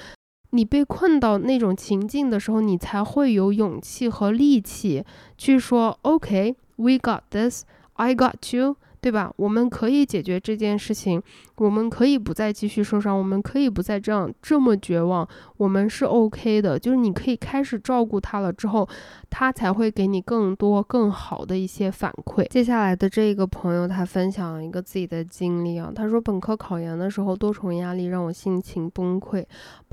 [0.50, 5.06] 你被困到那种情境的时候，你才会有勇气和力气
[5.38, 9.32] 去说：“OK，we got this，I got you。”对吧？
[9.36, 11.22] 我们可以解决这件事情，
[11.58, 15.28] 我们可以不再继续受伤，我们可以不再这样这么绝望，
[15.58, 16.80] 我们是 OK 的。
[16.80, 18.90] 就是你可以开始照顾他了之后，
[19.30, 22.48] 他才会给你更多更好的一些反馈。
[22.48, 29.46] 接下来的这个朋友他分享一个自己的经历啊，他说本科考研的时候多重压力让我心情崩溃，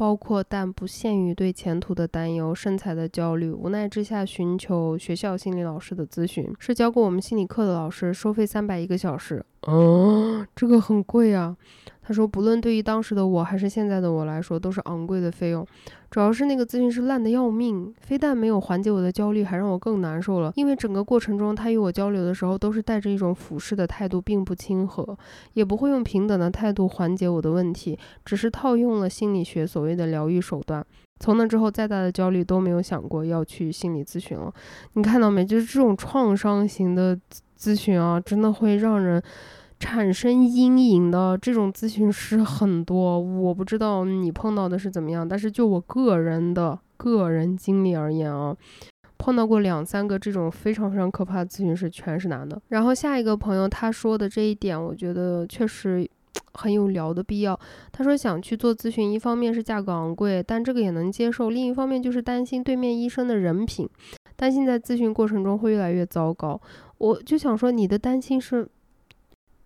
[0.02, 8.98] 包括但不限于对前途的担忧、身材的焦虑，无奈之下寻求学校心理老师的咨询，是教过我们心理课的老师，收费三百一个。
[8.98, 11.56] 小时，哦，这个很贵啊。
[12.04, 15.64] 他说，不论对于当时的我还是现在的我来说，都是昂贵的费用。
[16.10, 20.52] 主要是那个咨询师烂的要命，非但没有缓解我的焦虑，还让我更难受了。
[20.56, 25.16] 因为整个过程中，他与我交流的时候，都是带着一种俯视的态度，并不亲和，
[25.52, 30.84] 也不会用平等的态度缓解我的问题，只是套用了心理学所谓的疗愈手段。
[31.20, 34.52] 从那之后，再大的焦虑都没有想过要去心理咨询了。
[34.94, 35.44] 你看到没？
[35.44, 37.16] 就是这种创伤型的。
[37.62, 39.22] 咨询啊，真的会让人
[39.78, 41.38] 产生阴影的。
[41.38, 48.56] 这种咨询师很多，我不知道你碰到的是怎么样，但是就我个人的个人经历而言啊，
[49.16, 52.60] 碰到过两三个这种非常非常可怕的咨询师，全是男的。
[52.68, 56.08] 然后下一个朋友他说的这一点，我觉得确实
[56.54, 57.58] 很有聊的必要。
[57.92, 63.88] 他说想去做咨询，一方面是价格昂贵，但这个也能接受；另一方面就是担心对面医生的人品，
[64.34, 66.60] 担心在咨询过程中会越来越糟糕。
[67.02, 68.68] 我就想说，你的担心是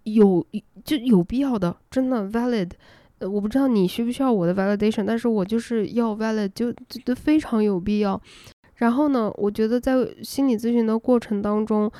[0.04, 0.42] 有
[0.82, 2.70] 就有必要的，真的 valid。
[3.20, 6.72] 我不知道你需不需要我的 validation，但是我就是要 valid，就
[7.04, 8.18] 就非常有必要。
[8.76, 11.92] 然后呢，我觉得在心理咨询的过程当中，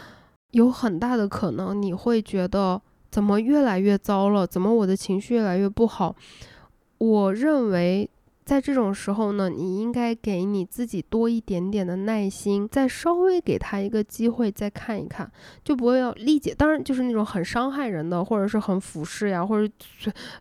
[0.53, 2.81] 有很大的可能你会觉得
[3.11, 6.17] 怎么越来越糟了，怎么我的情绪越来越不好。
[6.97, 8.09] 我认为。
[8.47, 15.29] 在这种时候呢，你应该给你自己多一点点的耐心，再稍微给他一个机会，再看一看，
[15.65, 16.55] 就不会要理解。
[16.55, 19.73] 当然，就是那种很伤害人的，或者是很俯视呀，或者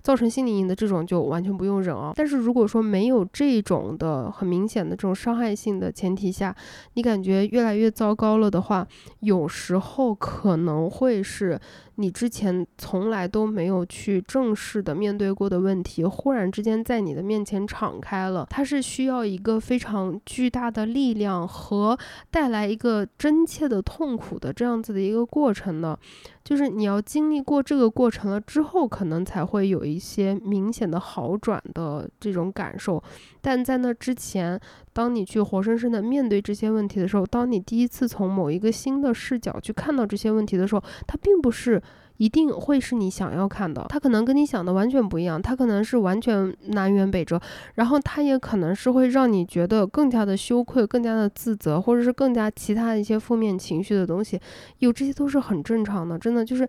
[0.04, 2.14] 造成心理阴影的这种，就完全不用忍啊。
[2.16, 6.56] 但是如果说没有这种的很明显的这种伤害性的前提下，
[6.94, 8.88] 你感觉越来越糟糕了的话，
[9.22, 11.60] 有时候可能会是。
[11.96, 21.98] 你之前从来都没有去正式的面对过的问题，忽然之间在你的面前敞开了，它是需要一个非常巨大的力量和
[22.30, 25.98] 带来一个真切的痛苦的这样子的一个过程的。
[26.46, 33.04] 就是你要经历过这个过程了之后，可能才会有一些明显的好转的这种感受。
[33.42, 34.58] 但在那之前，
[34.94, 41.82] 当你去活生生的面对这些问题的时候，当你第一次从某一个新的视角去看到这些问题的时候，它并不是。
[42.18, 47.40] 一定会是你想要看的，他可能跟你想的完全不一样，他可能是完全南辕北辙，
[47.74, 54.40] 然后他也可能是会让你觉得更加的羞愧、更加的自责，或者是更加其他的一些负面情绪的东西，
[54.80, 56.68] 有这些都是很正常的，真的就是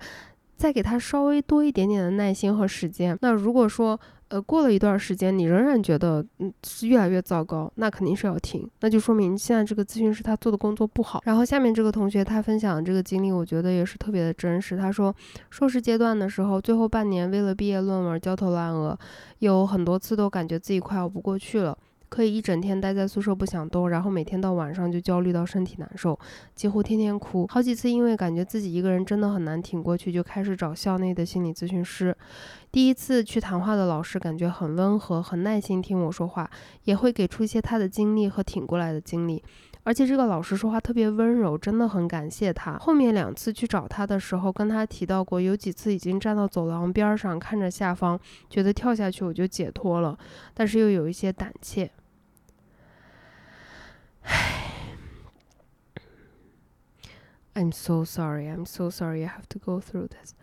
[0.56, 3.16] 再给他稍微多一点点的耐心和时间。
[3.20, 3.98] 那如果说，
[4.28, 11.22] 呃，过了一段时间，你仍然觉得嗯是越来越糟糕，那肯定是要停，那就说明现在这个咨询师他做的工作不好。
[11.24, 14.76] 然后下面这个同学他分享这个经历，我觉得也是特别的真实。
[14.76, 15.14] 他说，
[15.50, 18.98] 硕士阶段的时候，最后半年为了毕业论文焦头烂额，
[19.38, 21.78] 有很多次都感觉自己快要不过去了。
[22.08, 26.18] 可以一整天待在宿舍不想动，然后每天到晚上就焦虑到身体难受，
[26.54, 27.46] 几乎天天哭。
[27.48, 32.16] 好几次因为感觉自己一个人真的很难挺过去，就开始找校内的心理咨询师。
[32.70, 36.50] 第一次去谈话的老师感觉很温和，很耐心听我说话，
[36.84, 39.42] 也会给出一些他的经历和挺过来的经历。
[39.86, 42.76] 而且这个老师说话特别温柔，真的很感谢他。
[42.76, 48.18] 后面两次去找他的时候，跟他提到过，有几次已经站到走廊边上，看着下方，
[48.50, 50.18] 觉得跳下去我就解脱了，
[50.52, 51.88] 但是又有一些胆怯。
[54.22, 54.88] 唉
[57.54, 60.34] ，I'm so sorry, I'm so sorry I have to go through this。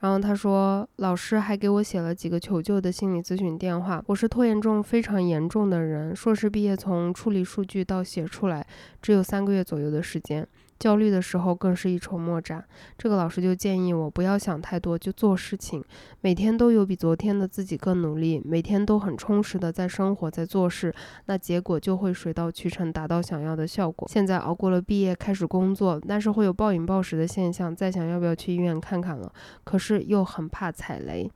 [0.00, 4.02] 然后他说，老师还给我写了几个求救的心理咨询电话。
[4.06, 8.64] 我是拖延症非常严重的人，硕士毕业从处理数据到写出来，
[9.02, 10.46] 只有三个月左右的时间。
[10.78, 12.64] 焦虑的时候更是一筹莫展。
[12.96, 15.84] 这个老师就建议我不要想太多，就做事情，
[16.20, 20.94] 每天都有比昨天的自己更努力，每天都很充实的在生活在做事，
[21.26, 24.08] 那结果就会水到渠成，达到想要的效果。
[24.10, 29.32] 现在熬过了毕业，开始工作，但是会有暴饮暴食的现象，再想要不要去医院看看了，
[29.64, 31.30] 可是又很怕踩雷。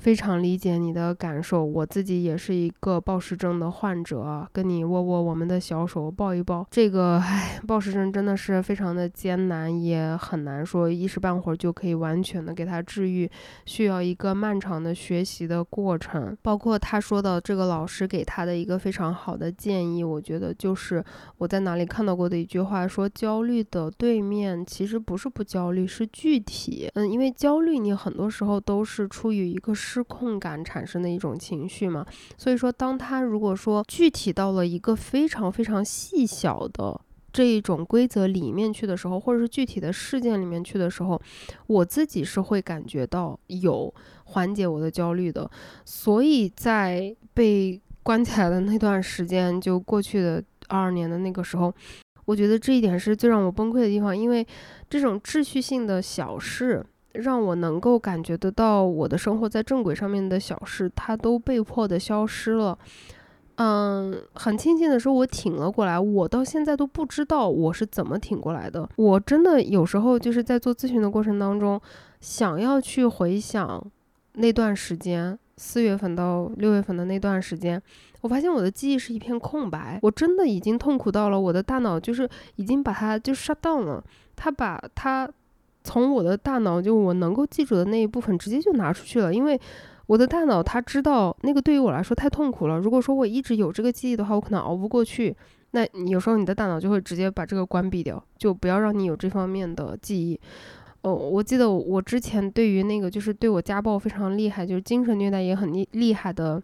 [0.00, 6.66] 非常理解你的感受，我自己也是一个暴食症的患者，跟你握握我们的小手，抱一抱。
[6.70, 13.30] 这个，唉，暴食症真的是非常的艰难，也很难说一时半会儿就可以完全的给他治愈，
[13.66, 16.34] 需要一个漫长的学习的过程。
[16.40, 21.04] 包括他说的这个老师给他的一个非常好的建议，我觉得就是
[21.36, 26.90] 我在哪里看到过的一句话，说焦虑的对面其实不是不焦虑，是具体。
[26.94, 29.74] 嗯，因为焦虑你很多时候都是出于一个。
[29.90, 32.06] 失控感产生的一种情绪嘛，
[32.38, 37.00] 所以说，当他如果说具体到了一个非常非常细小的
[37.32, 41.20] 这一种规则里面去的时候，或者是具体的事件里面去的时候，
[41.66, 43.92] 我自己是会感觉到有
[44.26, 45.50] 缓解我的焦虑的。
[45.84, 51.74] 所以在被关起来的那段时间，就过去的二二年的那个时候，
[52.26, 54.46] 我觉得这一点是最让我崩溃的地方，因为
[54.88, 56.86] 这种秩序性的小事。
[57.12, 62.78] 让我能够感觉得到我的生活在正轨上面的小事，它都被迫的消失了。
[63.56, 66.00] 嗯，很庆幸的是，我挺了过来。
[66.00, 68.88] 我到现在都不知道我是怎么挺过来的。
[68.96, 71.78] 我真的有时候就是在做咨询的过程当中，
[72.20, 73.84] 想要去回想
[74.34, 77.82] 那段时间，四月份到六月份的那段时间，
[78.22, 79.98] 我发现我的记忆是一片空白。
[80.02, 84.02] 我真的已经痛苦到了，我的大脑就是已经把它就 shut down 了，
[84.36, 85.28] 它把它。
[85.84, 89.32] 从我的大脑，就我能够记住的那一部分，直接就拿出去了。
[89.32, 89.60] 因为
[90.06, 92.78] 我的大脑它知道那个对于我来说太痛苦了。
[92.78, 95.34] 如果说我一直有这个记忆的话，我可能熬不过去。
[95.72, 100.38] 那有时候你的大脑就会直接把这个关闭掉，就不要让你有这方面的记忆。
[101.02, 106.60] 哦，我记得我之前对于那个就是对我家暴非常厉害，就是精神虐待也很厉厉害的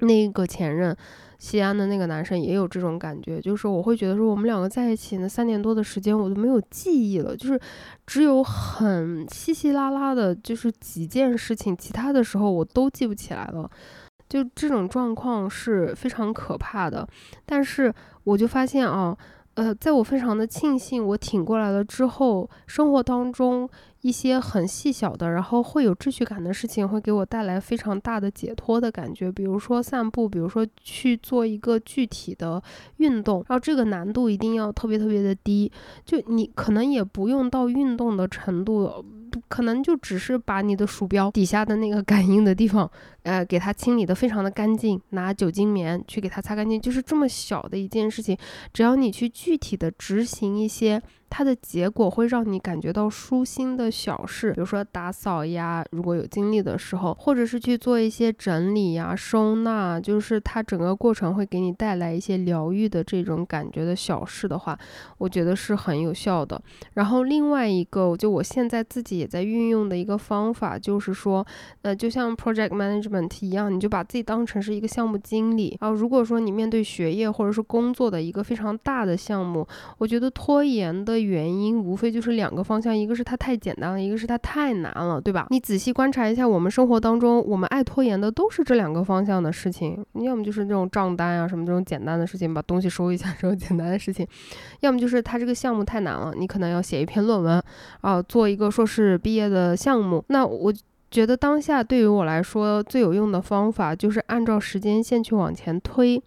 [0.00, 0.94] 那个前任。
[1.38, 7.60] 西安的那个男生也有这种感觉，就是我会觉得说，我们两个在一起那三年多的时间，我都没有记忆了，就是
[8.06, 13.70] 只有很稀稀拉拉的，就是几件事情，其他的时候我都记不起来了，
[14.28, 17.06] 就这种状况是非常可怕的。
[17.44, 17.92] 但是
[18.24, 19.16] 我就发现啊，
[19.54, 23.68] 呃，在我非常的庆幸我挺过来了之后，生活当中。
[24.06, 29.32] 一些很细小的，然后会有秩序感的事情，会给我带来非常大的解脱的感觉。
[29.32, 32.62] 比如说散步，比如说去做一个具体的
[32.98, 35.72] 运动，然后这个难度一定要特别特别的低。
[36.04, 39.04] 就你可能也不用到运动的程度，
[39.48, 42.90] 可能就只是把你的鼠标底下的那个感应的地方，
[43.22, 48.36] 呃，给它清理的非常的干净，拿酒精棉去给它擦干净，就是这么小的一件事情。
[48.72, 51.02] 只要你去具体的执行一些。
[51.28, 64.78] 它的结果会让你感觉到舒心的小事，比如说打扫呀，如果有精力的时候，或者是去做一些整理呀、收纳，就是它整个过程会给你带来一些疗愈的这种感觉的小事的话，
[65.18, 66.62] 我觉得是很有效的。
[66.94, 71.46] 然后另外一个，就我现在自己在运用的一个方法，就是说，
[71.82, 75.76] 呃，就像 project management 一样，你就把自己当成是一个项目经理。
[75.80, 79.66] 然后如果说你面对学业或者是工作的一个非常大的项目，
[79.98, 81.16] 我觉得拖延的。
[81.26, 85.46] 原因无非就是两个方向，一个是它太简单了，一个是它太难了，对吧？
[85.50, 94.24] 你仔细观察一下，我们生活当中，我们爱拖延的都是这两个方向的事情，要么就是这种账单啊什么这种简单的事情，把东西收一下这种简单的事情，
[94.80, 97.60] 要么就是它这个项目太难了，你可能要写一篇论文
[98.02, 100.24] 啊，做一个硕士毕业的项目。
[100.28, 100.72] 那我
[101.10, 106.22] 觉得当下对于我来说最有用的方法就是按照时间线去往前推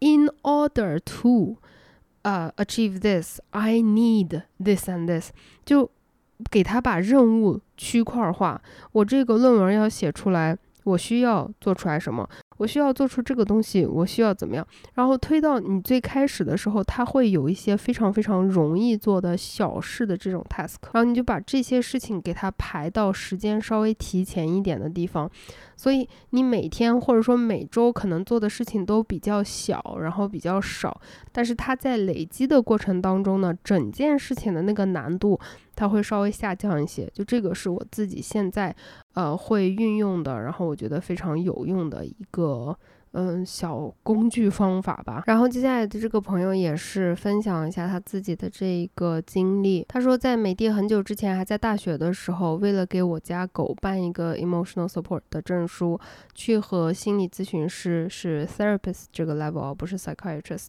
[0.00, 1.56] ，in order to。
[2.22, 5.30] 呃，achieve this, I need this and this，
[5.64, 5.88] 就
[6.50, 8.60] 给他把任务区块化。
[8.90, 12.28] 我这个论文要写出来，我需要做出来什么？
[12.56, 14.66] 我需要做出这个东西，我需要怎么样？
[14.94, 25.30] 然后推到你最开始的时候，它会有一些非常非常容易做的小事的这种 task，然后你就把这些事情给它排到时间稍微提前一点的地方。
[25.78, 30.98] 所以你每天或者说每周可能做的事情都比较小，然后比较少，
[31.32, 35.38] 但是它在累积的过程当中呢，整件事情的那个难度
[35.76, 37.08] 它会稍微下降一些。
[37.14, 38.74] 就这个是我自己现在
[39.14, 42.76] 呃会运用的，然后我觉得非常有用的一个。
[43.12, 45.22] 嗯，小工具方法吧。
[45.26, 49.86] 然后接下来的这个朋友也是分享一下他自己的这个经历。
[49.88, 55.98] 他说，在美的很久之前，还在大学的时候，为了给我家狗办一个 emotional support 的证书，
[56.34, 60.66] 去和心理咨询师是 therapist 这个 level，而不是 psychiatrist，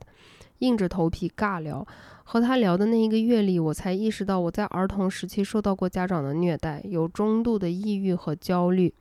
[0.59, 1.85] 硬着头皮尬聊。
[2.23, 8.93] 和他聊的那一个月里，我才意识到我在儿童时期受到过家长的虐待，有中度的抑郁和焦虑。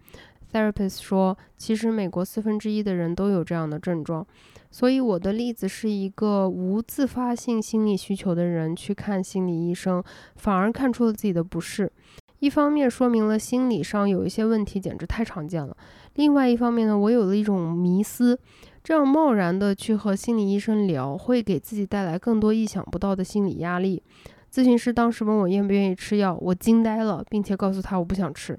[0.53, 4.25] Therapist 说，其实美国四分之一的人都有这样的症状，
[4.71, 10.03] 所以我的例子是一个无自发性心理需求的人去看心理医生，
[10.37, 11.91] 反而看出了自己的不适。
[12.39, 15.77] 一方面说明了心理上有一些问题简直太常见了，
[16.15, 18.39] 另外一方面呢，我有了一种迷思，
[18.87, 24.01] 这样贸然的去和心理医生聊，会给自己带来更多意想不到的心理压力。
[24.49, 28.57] 咨询师当时问我愿不愿意吃药，我惊呆了，并且告诉他我不想吃。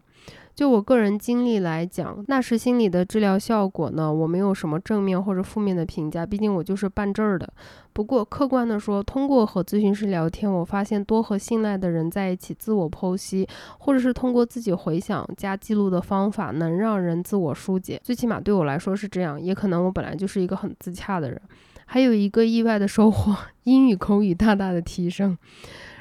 [0.57, 7.47] 就我个人经历来讲，那时心理的治疗效果呢，我没有什么正面或者负面的评价，毕竟我就是办证儿的。
[7.93, 13.47] 不过客观的说，通过和咨询师聊天，我发现多和信赖的人在一起自我剖析，
[13.77, 18.01] 或者是通过自己回想加记录的方法，能让人自我疏解。
[18.03, 21.39] 最起码对我来说是这样，也可能我本来就是一个很自洽的人。
[21.85, 25.37] 还有一个意外的收获， 英语口语大大的提升。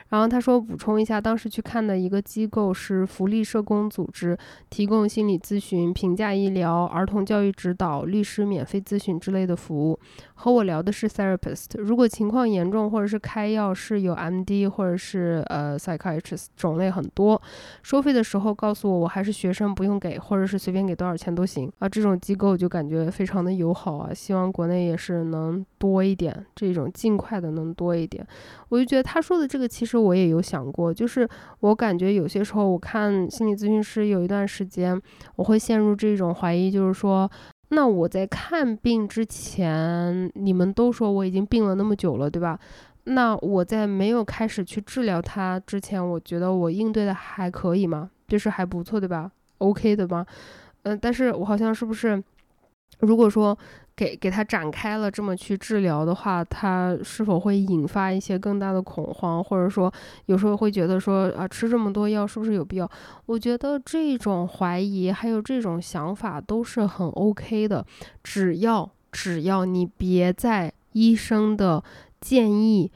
[0.09, 4.39] 然后他说，补充一下，当时去看的一个机构是福利社工组织，
[4.71, 9.99] 提供心理咨询、评价医疗、儿童教育指导、律师免费咨询之类的服务。
[10.35, 17.41] 和我聊的是 therapist，如果情况严重或者是开药是有 MD 或者是呃 psychiatrist，种类很多。
[17.83, 21.89] 收费的时候告诉我我还是学生不用给，或者是随便给多少钱都行啊。
[21.89, 28.25] 这种机构就感觉非常的友好啊，希望国内也是能多一点这种，尽快的能多一点。
[28.69, 29.96] 我就觉得他说的这个其实。
[29.97, 31.29] 我也有想过，就是
[31.61, 35.01] 我感觉有些时候，我看心理咨询师有一段时间，
[35.37, 37.31] 我会陷入这种怀疑，就是说，
[37.71, 42.59] 那我在看病之前，你们都说我已经病了那么久了，对吧？
[43.05, 48.11] 那我在没有开始去治疗它之前，我觉得我应对的还可以吗？
[48.27, 50.27] 就是还不错，对吧？OK 的吗？
[50.83, 52.23] 嗯，但是我好像是不是，
[53.01, 53.57] 如果说。
[53.99, 59.91] 给给他展开了这么去治疗的话，他是否会引发一些更大的恐慌，或者说
[60.27, 62.87] 有时候会觉得说啊吃这么多药是不是有必要？
[63.25, 67.87] 我觉得这种怀疑还有这种想法都是很 OK 的，
[68.23, 71.83] 只要只要你别在医生的
[72.21, 72.93] 建议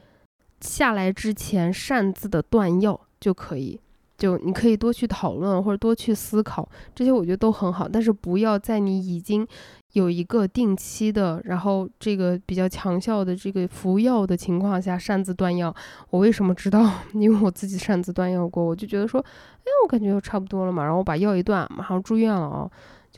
[0.61, 3.81] 下来之前擅自的断药就可以，
[4.19, 9.49] 就你可以多去讨论或者多去思考，这些我觉得都很好，但是不要在你已经。
[9.93, 15.75] 有一个定期的，然后这个比较强效的这个服药的情况下擅自断药，
[16.11, 16.89] 我为什么知道？
[17.15, 22.71] 因为我自己擅自断药过，我就觉得说，哎，我感觉差不多了嘛，然后我把药一断，马上住院了啊。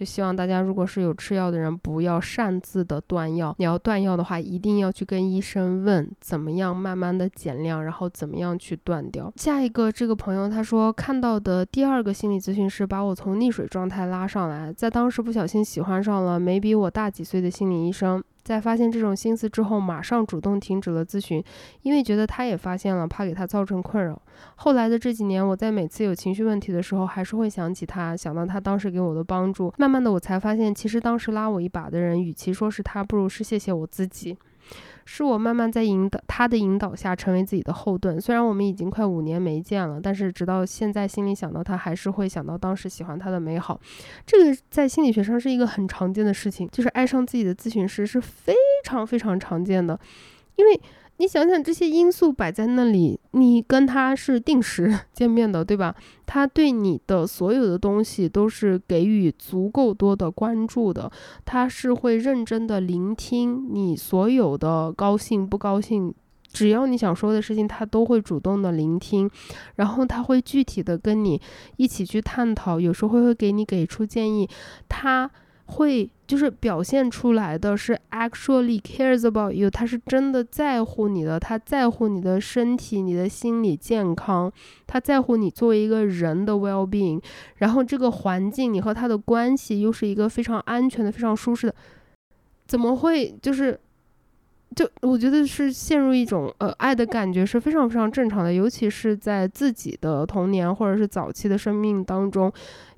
[0.03, 3.55] 就希望大家，如果是有吃药的人，不要擅自的断药。
[3.59, 9.33] 你要断药的话，一定要去跟医生问怎么样，慢慢的减量，然后怎么样去断掉。
[9.37, 18.21] 下一个这个朋友他说，看到的第二个心理咨询师把我从溺水状态拉上来，在当时不小心喜欢上了没比我大几岁的心理医生。
[18.45, 21.43] 在发现这种心思之后，马上主动停止了咨询，
[21.83, 24.21] 因为觉得他也发现了，怕给他造成困扰。
[24.57, 29.73] 后来的这几年，我在每次有情绪问题的时候，还是会想起他，想到他当时给我的帮助。
[29.79, 34.37] 慢慢的，我才发现，其实当时拉我一把的人，与其说是他，不如是谢谢我自己。
[35.05, 38.21] 是我慢慢在引导他的引导下成为自己的后盾。
[38.21, 43.81] 虽然我们已经快五年没见了，但是直到现在，心里想到他，还是会想到当时喜欢他的美好。
[44.27, 49.99] 这个在心理学上是一个很常见的事情，就是爱上自己的咨询师是非常非常常见的，
[50.57, 50.81] 因为。
[51.23, 55.95] 你想想这些因素摆在那里，你跟他是定时 见面的，对吧？
[56.27, 61.09] 他对你的所有的东西都是给予足够多的关注的，
[61.45, 66.13] 他是会认真的聆听你所有的高兴不高兴，
[66.53, 69.31] 只要你想说的事情，他都会主动的聆听，
[69.77, 71.41] 然后他会具体的跟你
[71.77, 74.49] 一起去探讨，有时候会会给你给出建议，
[74.89, 75.31] 他。
[75.67, 84.53] 会就是表现出来的是 actually cares about you，他是真的在乎你的，他在乎你的身体、你的心理健康，
[84.87, 87.23] 他在乎你作为一个人的 well being。
[87.57, 91.75] 然后这个环境，你和他的关系又是一个非常安全的、非常舒适的，
[92.67, 93.79] 怎么会就是？
[94.75, 102.51] 就我觉得是陷入一种呃爱的感觉是非常非常正常的，尤其是在自己的童年或者是早期的生命当中，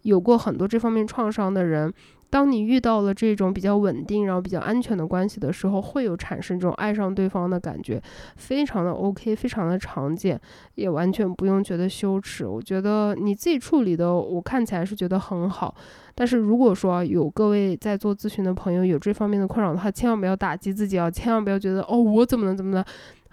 [0.02, 1.92] 有过很多这方面创伤的人。
[2.34, 8.02] 当你遇到了这种比较稳定，然后比较安全的关系的时候，会有产生这种爱上对方的感觉，
[8.34, 10.40] 非常的 OK，非常的常见，
[10.74, 12.44] 也完全不用觉得羞耻。
[12.44, 15.72] 我觉得你自己处理的，我看起来是觉得很好。
[16.16, 22.84] 但是如果说有各位在做咨询的朋友有这方面的困扰的话，千万不要打击自己啊，千万不要觉得哦，我怎么能怎么能。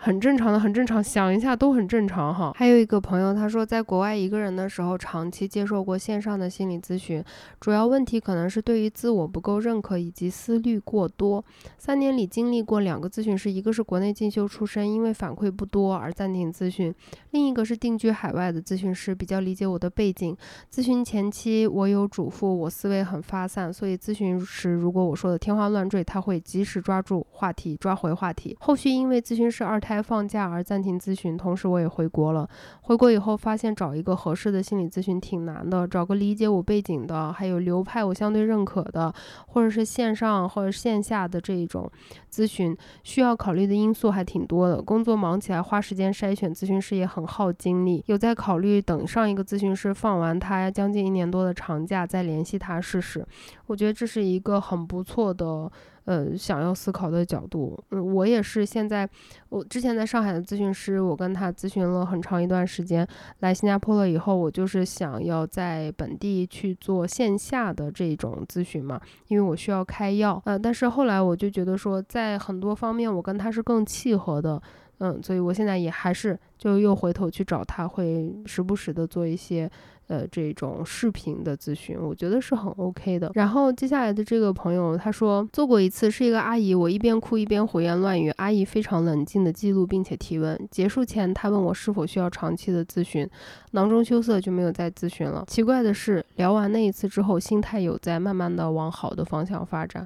[0.04, 2.52] 很正常的，很正常，想一下都很正常哈。
[2.56, 7.24] 还有一个朋友，他说在国外一个人的时候，长期接受过线上的心理咨询，
[7.60, 11.46] 主要问题可能是对于自我不够认可以及思虑过多。
[11.78, 16.92] 三年里经历过两个咨询师，一个是国内进修出身，因为反馈不多而暂停咨询；
[17.30, 20.36] 另一个是定居海外的咨询师，比较理解我的背景。
[20.74, 28.58] 咨询前期我有嘱咐，我思维很发散，所以咨询时如果我说的天花乱坠，他会及时抓住话题，抓回话题。
[28.62, 29.91] 后续因为咨询师二胎。
[29.92, 32.50] 开放假而暂停咨询，同时我也回国了。
[32.84, 39.14] 回国以后发现找一个合适的心理咨询挺难的，找个理解我背景的，还有流派我相对认可的，
[39.48, 41.92] 或者是线上或者线下的这一种
[42.32, 42.74] 咨询，
[43.04, 44.82] 需要考虑的因素还挺多的。
[44.82, 48.02] 工作忙起来，花时间筛选咨询师也很耗精力。
[48.08, 53.28] 有在考虑等上一个咨询师放完他将近一年多的长假再联系他试试。
[53.68, 55.70] 我觉得这是一个很不错的。
[56.06, 58.66] 呃，想要思考的角度，嗯，我也是。
[58.66, 59.08] 现在
[59.50, 63.08] 我之前在上海的咨询师，我跟他咨询了很长一段时间。
[63.40, 70.42] 来新加坡了以后，我就是想要在本地去做线下的这种咨询嘛，因为我需要开药。
[70.46, 74.62] 呃，但是后来我就觉得说，在很多方面我跟他是更契合的，
[75.00, 79.70] 嗯，所以我现在也还是就又回头去找他，会时不时的做一些。
[80.12, 83.32] 呃，这种视频的咨询，我觉得是很 OK 的。
[83.34, 90.68] 然后接下来的这个朋友，他说做过一次，是一个阿姨，我一边哭一边胡言乱语，阿姨非常冷静的记录并且提问。
[90.70, 93.26] 结束前，她问我是否需要长期的咨询，
[93.72, 95.46] 囊中羞涩就没有再咨询了。
[95.48, 100.06] 奇怪的是，聊完那一次之后，心态有在慢慢的往好的方向发展。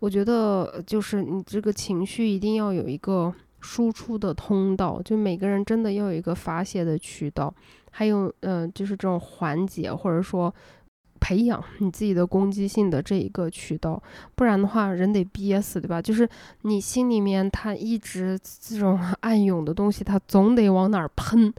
[0.00, 7.52] 我觉得就是你这个情绪一定要有一个输出的通道，就每个人真的要有一个发泄的渠道。
[7.90, 10.54] 还有，嗯，就是这种缓解或者说
[11.18, 14.00] 培养你自己的攻击性的这一个渠道，
[14.34, 16.00] 不然的话，人得憋死，对吧？
[16.00, 16.26] 就是
[16.62, 21.52] 你心里面他一直这种 暗涌的东西，他总得往哪儿喷。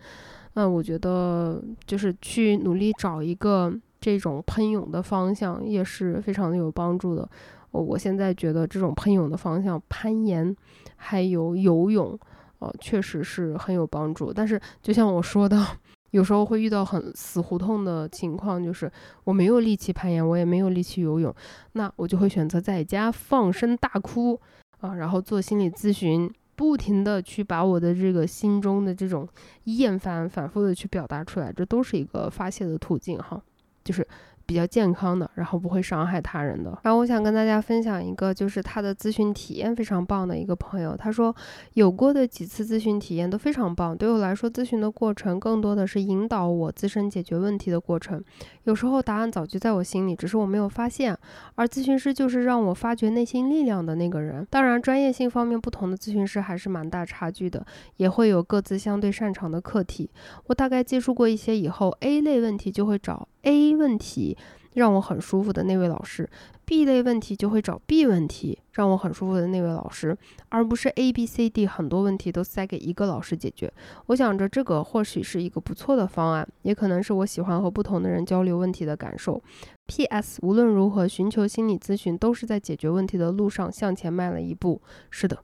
[0.54, 7.30] 嗯，我觉得就是去努力找一个这种喷涌的方向，也是非常的有帮助的。
[7.72, 10.56] 我我现在觉得这种喷涌的方向，攀岩
[10.96, 12.18] 还有游泳，
[12.60, 14.32] 哦，确实是很有帮助。
[14.32, 15.66] 但是就像我说的。
[16.12, 18.92] 有时候会遇到很死胡同的情况，就是
[19.24, 21.34] 我没有力气攀岩，我也没有力气游泳，
[21.72, 24.38] 那我就会选择在家放声大哭
[24.82, 29.26] 啊，然后做心理咨询，不停的去把我的这个心中的这种
[29.64, 33.42] 厌烦反复的去表达出来，这都是一个发泄的途径哈，
[33.82, 34.06] 就是。
[34.52, 36.78] 比较健康的，然后不会伤害他人的。
[36.84, 40.94] 然后我想跟大家分享一个，就是他的咨询体验非常棒的一个朋友。
[40.94, 41.34] 他说
[41.76, 43.96] 有过的几次咨询体验都非常棒。
[43.96, 48.22] 对我来说，咨询的过程更多的是引导我自身解决问题的过程。
[48.66, 51.18] 有时候答案早就在我心里，只是我没有发现。
[51.56, 54.46] 而咨询师就是让我发掘内心力量的那个人。
[54.50, 60.10] 当然，专业性方面不同的咨询师还是蛮大差距的，也会有各自相对擅长的课题。
[60.48, 63.30] 我大概接触过一些以后，A 类问题就会找。
[63.44, 64.38] A 问题
[64.74, 66.30] 让我很舒服的那位老师
[66.66, 70.18] ，B 类问题就会找 B 问题让我很舒服的那位老师，
[70.50, 73.72] 而不是 A、B、C、D 很多问题都塞给一个老师解决。
[74.06, 79.42] 我想着这个或许是一个不错的方案，也可能是我喜欢和不同的人交流问题的感受。
[79.88, 80.40] P.S.
[80.42, 84.82] 无论如何，寻求心理咨询都是在解决问题的路上向前迈了一步。
[85.10, 85.38] 是的。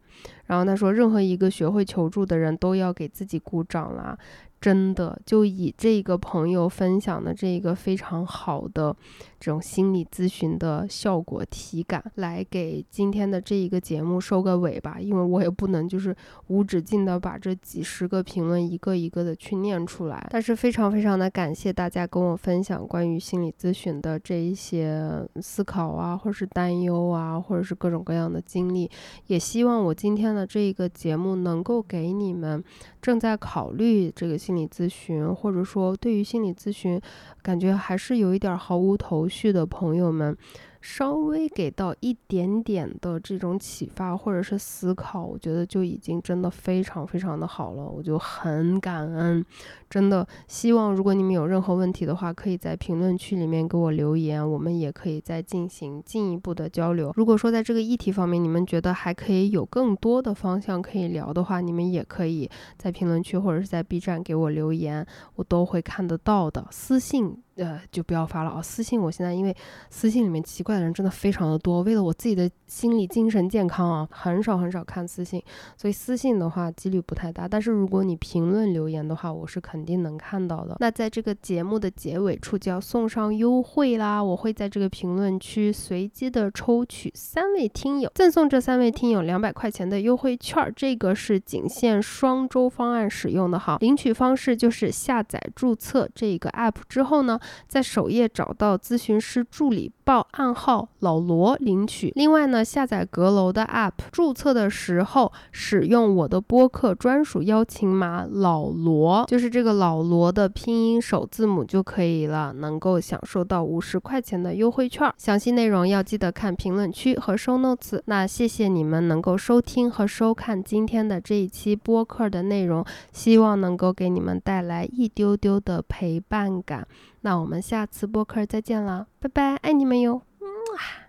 [0.46, 4.18] 然后他说，任何一个学会求助的人都要给自己鼓掌啦。
[4.60, 8.96] 真的，就以这个朋友分享的这个非常好的
[9.40, 14.98] 这种心理咨询的效果体感，来给今天的这一个节目收个尾吧。
[15.00, 16.16] 因为我也不能就是
[16.48, 20.28] 无止境的把这几十个评论一个一个的去念出来。
[20.32, 28.90] 但是非常非常的感谢大家跟我分享关于心理咨询的这一些思考啊，或者是担忧啊，或者是各种各样的经历。
[29.28, 32.64] 也希望我今天的这一个节目能够给你们
[33.00, 34.36] 正在考虑这个。
[34.48, 37.02] 心理咨询，或者说对于心理咨询，
[37.42, 40.38] 感觉还是有一点毫无头绪的朋友们。
[40.82, 49.46] 稍微给到一点点的这种启发或者是思考，我觉得就已经真的非常非常的好了，我就很感恩。
[49.90, 57.12] 真的希望如果你们有任何问题的话，可以在评论区里面给我留言，我们也可以再进行进一步的交流。
[57.16, 65.06] 如果说在这个议题方面你们觉得还可以有更多的方向可以聊的话，你们也可以在评论区或者是在 B 站给我留言，
[65.36, 66.68] 我都会看得到的。
[66.70, 67.42] 私信。
[67.58, 68.62] 呃，就不要发了啊！
[68.62, 69.56] 私信我现在，因为
[69.90, 71.82] 私信里面奇怪的人真的非常的多。
[71.82, 75.42] 为了我自己的心理精神健康啊，很少很少看私信，
[75.76, 77.48] 所以私信的话几率不太大。
[77.48, 80.78] 但是如果你评论留言的话，我是肯定能看到的。
[80.80, 84.24] 那在这个节目的结尾处就要送上优惠啦！
[84.24, 90.72] 我会在这个评论区随机的抽取三位听友，赠送这三位听友两百块钱的优惠券。
[90.76, 93.78] 这个是仅限双周方案使用的哈。
[93.80, 97.40] 领取方式就是下载注册这个 app 之后呢。
[97.68, 102.12] 在首页找到咨询师助理，报暗号老罗领取。
[102.16, 115.12] 另外呢，下载阁楼的 App，注册的时候使用我的播客专属邀请码老罗，就是这个老罗的拼音首字母就可以了，能够享受到五十块钱的优惠券。
[115.18, 118.02] 详细内容要记得看评论区和收 notes。
[118.06, 126.88] 那谢谢你们能够收听和收看今天的这一期播客的内容，希望能够给你们带来一丢丢的陪伴感。
[127.22, 130.48] 那我们下次播客再见了，拜拜，爱你们哟，么
[130.78, 131.07] 啊。